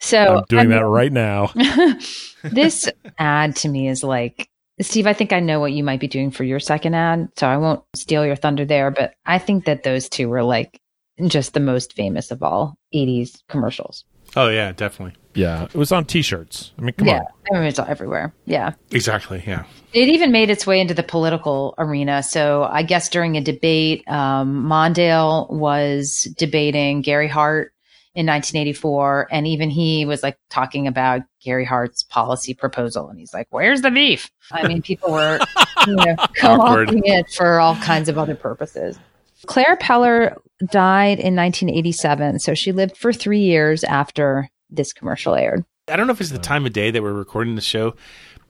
[0.00, 1.50] So I'm doing I that right now.
[2.44, 2.88] this
[3.18, 4.48] ad to me is like
[4.80, 7.46] Steve, I think I know what you might be doing for your second ad, so
[7.46, 10.80] I won't steal your thunder there, but I think that those two were like
[11.26, 14.04] just the most famous of all 80s commercials.
[14.34, 15.16] Oh yeah, definitely.
[15.34, 16.72] Yeah, it was on T-shirts.
[16.78, 17.56] I mean, come yeah, on.
[17.56, 18.32] I mean, it's everywhere.
[18.46, 18.74] Yeah.
[18.90, 19.42] Exactly.
[19.46, 19.64] Yeah.
[19.92, 22.22] It even made its way into the political arena.
[22.22, 27.72] So I guess during a debate, um, Mondale was debating Gary Hart
[28.14, 33.34] in 1984, and even he was like talking about Gary Hart's policy proposal, and he's
[33.34, 35.40] like, "Where's the beef?" I mean, people were
[35.86, 38.98] you know, co-opting it for all kinds of other purposes.
[39.46, 40.36] Claire Peller
[40.70, 45.64] died in 1987, so she lived for three years after this commercial aired.
[45.88, 47.94] I don't know if it's the time of day that we're recording the show,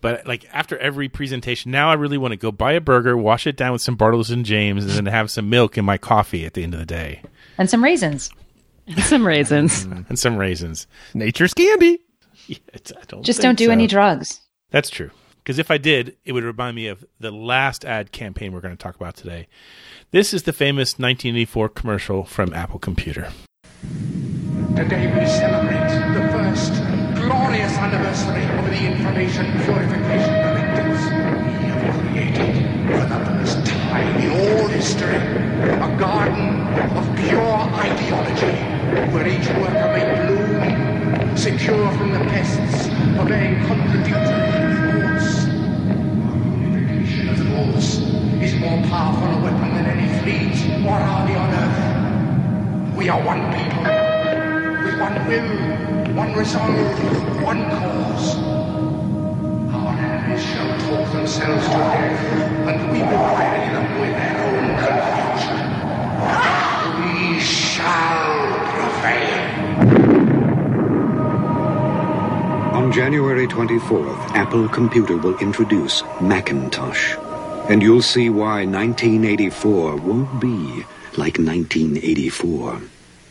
[0.00, 3.46] but like after every presentation, now I really want to go buy a burger, wash
[3.46, 6.46] it down with some Bartles and James, and then have some milk in my coffee
[6.46, 7.22] at the end of the day
[7.58, 8.30] And some raisins.
[9.04, 9.86] Some raisins.
[9.86, 10.02] Mm-hmm.
[10.10, 10.86] and some raisins.
[11.14, 12.00] Nature's candy.
[12.46, 13.70] Yeah, I don't Just don't do so.
[13.70, 14.42] any drugs.
[14.70, 15.10] That's true.
[15.38, 18.76] Because if I did, it would remind me of the last ad campaign we're going
[18.76, 19.48] to talk about today.
[20.10, 23.32] This is the famous 1984 commercial from Apple Computer.
[24.76, 25.73] Today we celebrate the first
[27.54, 32.54] glorious anniversary of the Information Purification Directives we have created
[32.90, 36.66] for the first time in all history a garden
[36.98, 38.56] of pure ideology
[39.14, 42.88] where each worker may bloom, secure from the pests,
[43.20, 44.50] obeying contradictory
[46.26, 47.98] Our unification of the laws
[48.42, 52.96] is more powerful a weapon than any fleet or army on earth.
[52.96, 53.84] We are one people
[54.84, 55.73] with one will
[56.14, 58.36] one resolve, one cause.
[59.74, 62.20] Our enemies shall talk themselves to death,
[62.68, 65.58] and we will bury them with their own confusion.
[67.02, 68.34] We shall
[68.70, 69.42] prevail.
[72.76, 77.16] On January 24th, Apple Computer will introduce Macintosh.
[77.68, 80.84] And you'll see why 1984 won't be
[81.16, 82.82] like 1984.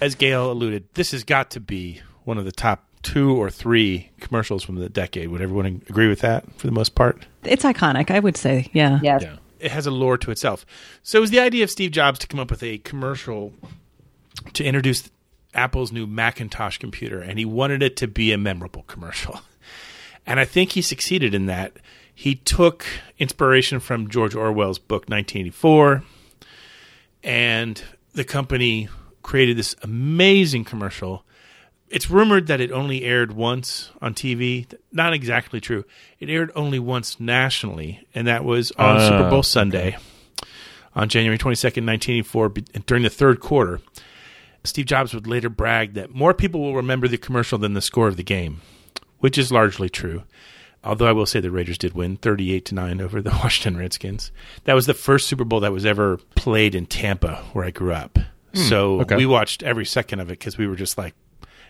[0.02, 4.10] As Gayle alluded, this has got to be one of the top two or three
[4.20, 5.30] commercials from the decade.
[5.30, 7.26] Would everyone agree with that for the most part?
[7.44, 8.70] It's iconic, I would say.
[8.74, 9.00] Yeah.
[9.04, 9.26] Yes.
[9.60, 10.66] It has a lore to itself.
[11.04, 13.54] So it was the idea of Steve Jobs to come up with a commercial
[14.54, 15.10] to introduce
[15.54, 19.42] Apple's new Macintosh computer, and he wanted it to be a memorable commercial.
[20.26, 21.74] And I think he succeeded in that.
[22.16, 22.86] He took
[23.20, 26.02] inspiration from George Orwell's book 1984,
[27.26, 28.88] and the company
[29.22, 31.26] created this amazing commercial.
[31.90, 34.66] It's rumored that it only aired once on TV.
[34.92, 35.86] Not exactly true.
[36.20, 39.98] It aired only once nationally, and that was on Ah, Super Bowl Sunday
[40.96, 42.50] on January 22nd, 1984,
[42.86, 43.80] during the third quarter.
[44.64, 48.08] Steve Jobs would later brag that more people will remember the commercial than the score
[48.08, 48.62] of the game,
[49.20, 50.24] which is largely true.
[50.86, 54.32] Although I will say the Raiders did win 38 to 9 over the Washington Redskins.
[54.66, 57.94] That was the first Super Bowl that was ever played in Tampa where I grew
[57.94, 58.18] up.
[58.54, 59.16] Hmm, so okay.
[59.16, 61.14] we watched every second of it cuz we were just like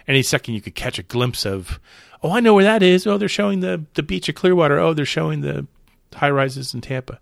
[0.08, 1.80] any second you could catch a glimpse of
[2.22, 3.06] oh I know where that is.
[3.08, 4.80] Oh they're showing the the beach of Clearwater.
[4.80, 5.68] Oh they're showing the
[6.14, 7.20] high rises in Tampa.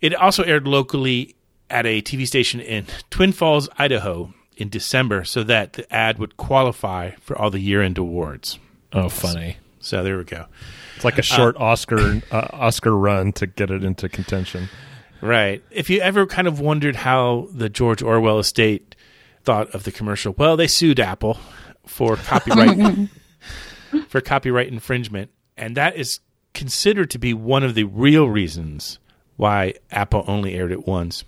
[0.00, 1.36] It also aired locally
[1.70, 6.36] at a TV station in Twin Falls, Idaho in December so that the ad would
[6.36, 8.58] qualify for all the year-end awards.
[8.92, 9.56] Oh, funny.
[9.80, 10.46] So there we go.
[10.96, 14.68] It's like a short Oscar uh, Oscar run to get it into contention.
[15.20, 15.62] Right.
[15.70, 18.94] If you ever kind of wondered how the George Orwell estate
[19.44, 21.38] thought of the commercial, well, they sued Apple
[21.86, 23.08] for copyright
[24.08, 26.20] for copyright infringement, and that is
[26.54, 28.98] considered to be one of the real reasons
[29.36, 31.24] why Apple only aired it once.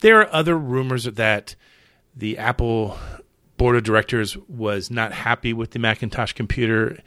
[0.00, 1.56] There are other rumors that
[2.14, 2.96] the Apple
[3.56, 6.98] board of directors was not happy with the Macintosh computer,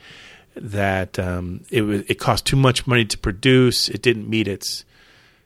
[0.56, 4.86] that um, it was it cost too much money to produce, it didn't meet its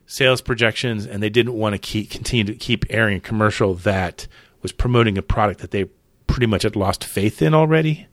[0.06, 4.28] sales projections, and they didn't want to keep continue to keep airing a commercial that
[4.62, 5.86] was promoting a product that they
[6.28, 8.08] pretty much had lost faith in already.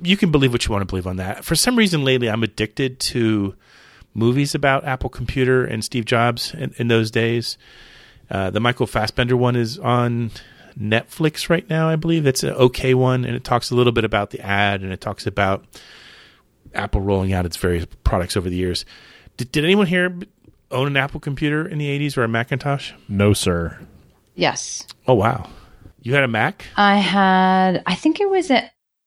[0.00, 1.44] You can believe what you want to believe on that.
[1.44, 3.54] For some reason lately, I'm addicted to
[4.14, 7.58] movies about Apple Computer and Steve Jobs in, in those days.
[8.30, 10.30] Uh, the Michael Fassbender one is on
[10.78, 12.24] Netflix right now, I believe.
[12.24, 15.00] That's an okay one, and it talks a little bit about the ad, and it
[15.00, 15.64] talks about
[16.74, 18.84] Apple rolling out its various products over the years.
[19.36, 20.18] Did, did anyone here
[20.70, 22.92] own an Apple computer in the 80s or a Macintosh?
[23.08, 23.78] No, sir.
[24.36, 24.86] Yes.
[25.08, 25.48] Oh, wow.
[26.02, 26.66] You had a Mac?
[26.76, 28.62] I had, I think it was an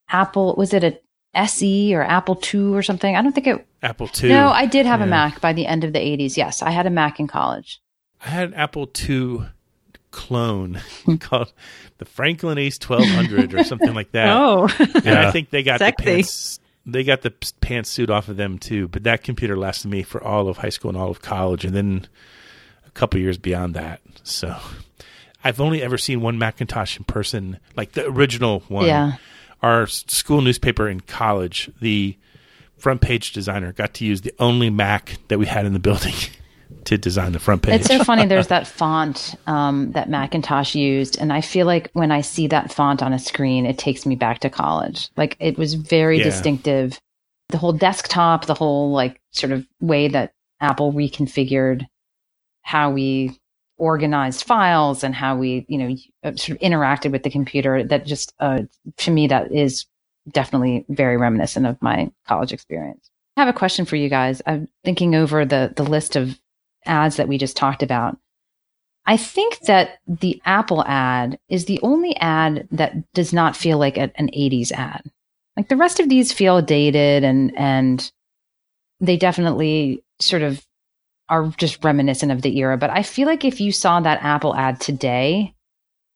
[0.10, 1.00] Apple, was it a
[1.34, 3.16] SE or Apple II or something?
[3.16, 3.66] I don't think it.
[3.82, 4.30] Apple II.
[4.30, 6.36] No, I did have a Mac by the end of the 80s.
[6.36, 7.82] Yes, I had a Mac in college.
[8.20, 9.46] I had an Apple II
[10.12, 11.16] clone hmm.
[11.18, 11.54] called
[12.00, 14.30] the Franklin Ace 1200 or something like that.
[14.40, 14.68] Oh.
[14.80, 16.04] and I think they got Sexy.
[16.04, 16.60] the pants.
[16.86, 18.88] They got the pantsuit off of them too.
[18.88, 21.76] But that computer lasted me for all of high school and all of college, and
[21.76, 22.08] then
[22.86, 24.02] a couple years beyond that.
[24.24, 24.58] So
[25.44, 28.86] I've only ever seen one Macintosh in person, like the original one.
[28.88, 29.14] Yeah.
[29.62, 32.18] Our school newspaper in college, the
[32.78, 36.14] front page designer got to use the only Mac that we had in the building
[36.86, 37.82] to design the front page.
[37.82, 38.26] It's so funny.
[38.26, 42.72] There's that font um, that Macintosh used, and I feel like when I see that
[42.74, 45.10] font on a screen, it takes me back to college.
[45.18, 46.26] Like it was very Yeah.
[46.26, 47.00] distinctive.
[47.50, 51.86] The whole desktop, the whole like sort of way that Apple reconfigured
[52.62, 53.38] how we
[53.80, 57.84] organized files and how we, you know, uh, sort of interacted with the computer.
[57.84, 58.62] That just, uh,
[58.98, 59.86] to me, that is
[60.30, 63.10] definitely very reminiscent of my college experience.
[63.38, 64.42] I have a question for you guys.
[64.46, 66.40] I'm thinking over the the list of
[66.86, 68.18] ads that we just talked about.
[69.06, 73.98] I think that the Apple ad is the only ad that does not feel like
[73.98, 75.04] a- an 80s ad.
[75.58, 78.12] Like the rest of these feel dated and and
[79.00, 80.66] they definitely sort of
[81.30, 84.56] are just reminiscent of the era, but I feel like if you saw that Apple
[84.56, 85.54] ad today,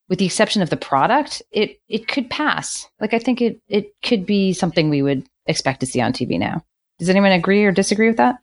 [0.10, 2.88] with the exception of the product, it it could pass.
[3.00, 6.38] Like I think it it could be something we would expect to see on TV
[6.40, 6.64] now.
[7.00, 8.36] Does anyone agree or disagree with that?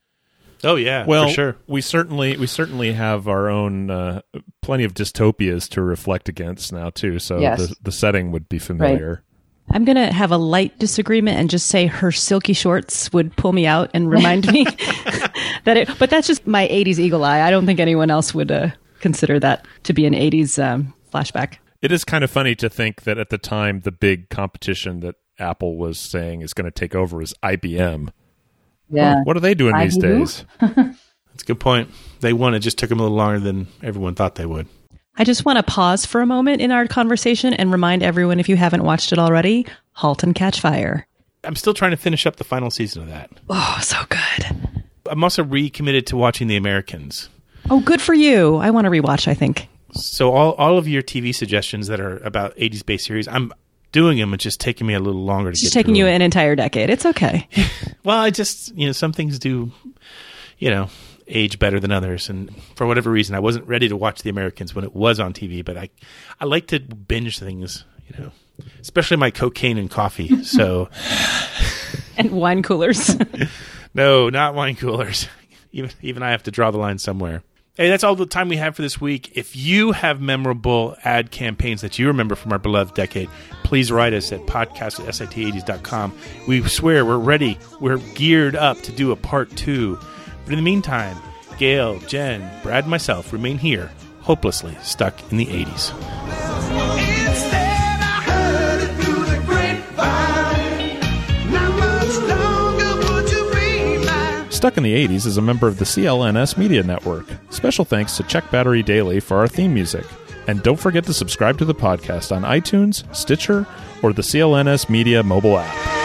[0.62, 1.56] Oh yeah, well, for sure.
[1.66, 4.20] we certainly we certainly have our own uh,
[4.60, 7.18] plenty of dystopias to reflect against now too.
[7.18, 7.58] So Yes.
[7.68, 9.22] the the setting would be familiar.
[9.72, 13.52] I'm going to have a light disagreement and just say her silky shorts would pull
[13.52, 14.64] me out and remind me
[15.64, 17.40] that it, but that's just my 80s eagle eye.
[17.40, 21.58] I don't think anyone else would uh, consider that to be an 80s um, flashback.
[21.80, 25.14] It is kind of funny to think that at the time, the big competition that
[25.38, 28.10] Apple was saying is going to take over is IBM.
[28.90, 29.16] Yeah.
[29.18, 30.00] Oh, what are they doing these IBM?
[30.00, 30.44] days?
[30.60, 31.90] That's a good point.
[32.20, 32.54] They won.
[32.54, 34.66] It just took them a little longer than everyone thought they would.
[35.16, 38.48] I just want to pause for a moment in our conversation and remind everyone if
[38.48, 41.06] you haven't watched it already, Halt and Catch Fire.
[41.44, 43.30] I'm still trying to finish up the final season of that.
[43.48, 44.84] Oh, so good.
[45.10, 47.28] I'm also recommitted to watching The Americans.
[47.68, 48.56] Oh, good for you.
[48.56, 49.68] I want to rewatch, I think.
[49.92, 53.52] So all all of your TV suggestions that are about 80s based series, I'm
[53.92, 54.32] doing them.
[54.34, 56.14] It's just taking me a little longer to It's get just taking you them.
[56.14, 56.90] an entire decade.
[56.90, 57.48] It's okay.
[58.02, 59.72] Well, I just you know some things do,
[60.58, 60.88] you know,
[61.30, 64.74] age better than others, and for whatever reason, I wasn't ready to watch The Americans
[64.74, 65.64] when it was on TV.
[65.64, 65.90] But I,
[66.40, 68.32] I like to binge things, you know,
[68.80, 70.42] especially my cocaine and coffee.
[70.44, 70.88] So
[72.16, 73.16] and wine coolers.
[73.94, 75.28] no, not wine coolers.
[75.72, 77.44] Even even I have to draw the line somewhere.
[77.76, 79.30] Hey, that's all the time we have for this week.
[79.36, 83.30] If you have memorable ad campaigns that you remember from our beloved decade,
[83.62, 86.12] please write us at podcast at sit80s.com.
[86.48, 87.56] We swear we're ready.
[87.80, 89.98] We're geared up to do a part two.
[90.44, 91.16] But in the meantime,
[91.58, 95.92] Gayle, Jen, Brad, and myself remain here, hopelessly stuck in the 80s.
[104.52, 107.24] Stuck in the 80s is a member of the CLNS Media Network.
[107.48, 110.04] Special thanks to Check Battery Daily for our theme music.
[110.46, 113.66] And don't forget to subscribe to the podcast on iTunes, Stitcher,
[114.02, 115.99] or the CLNS Media mobile app.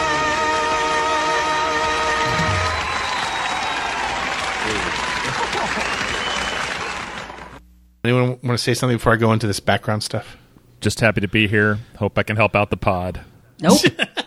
[8.06, 10.36] Anyone want to say something before I go into this background stuff?
[10.80, 11.80] Just happy to be here.
[11.98, 13.22] Hope I can help out the pod.
[13.60, 13.80] Nope.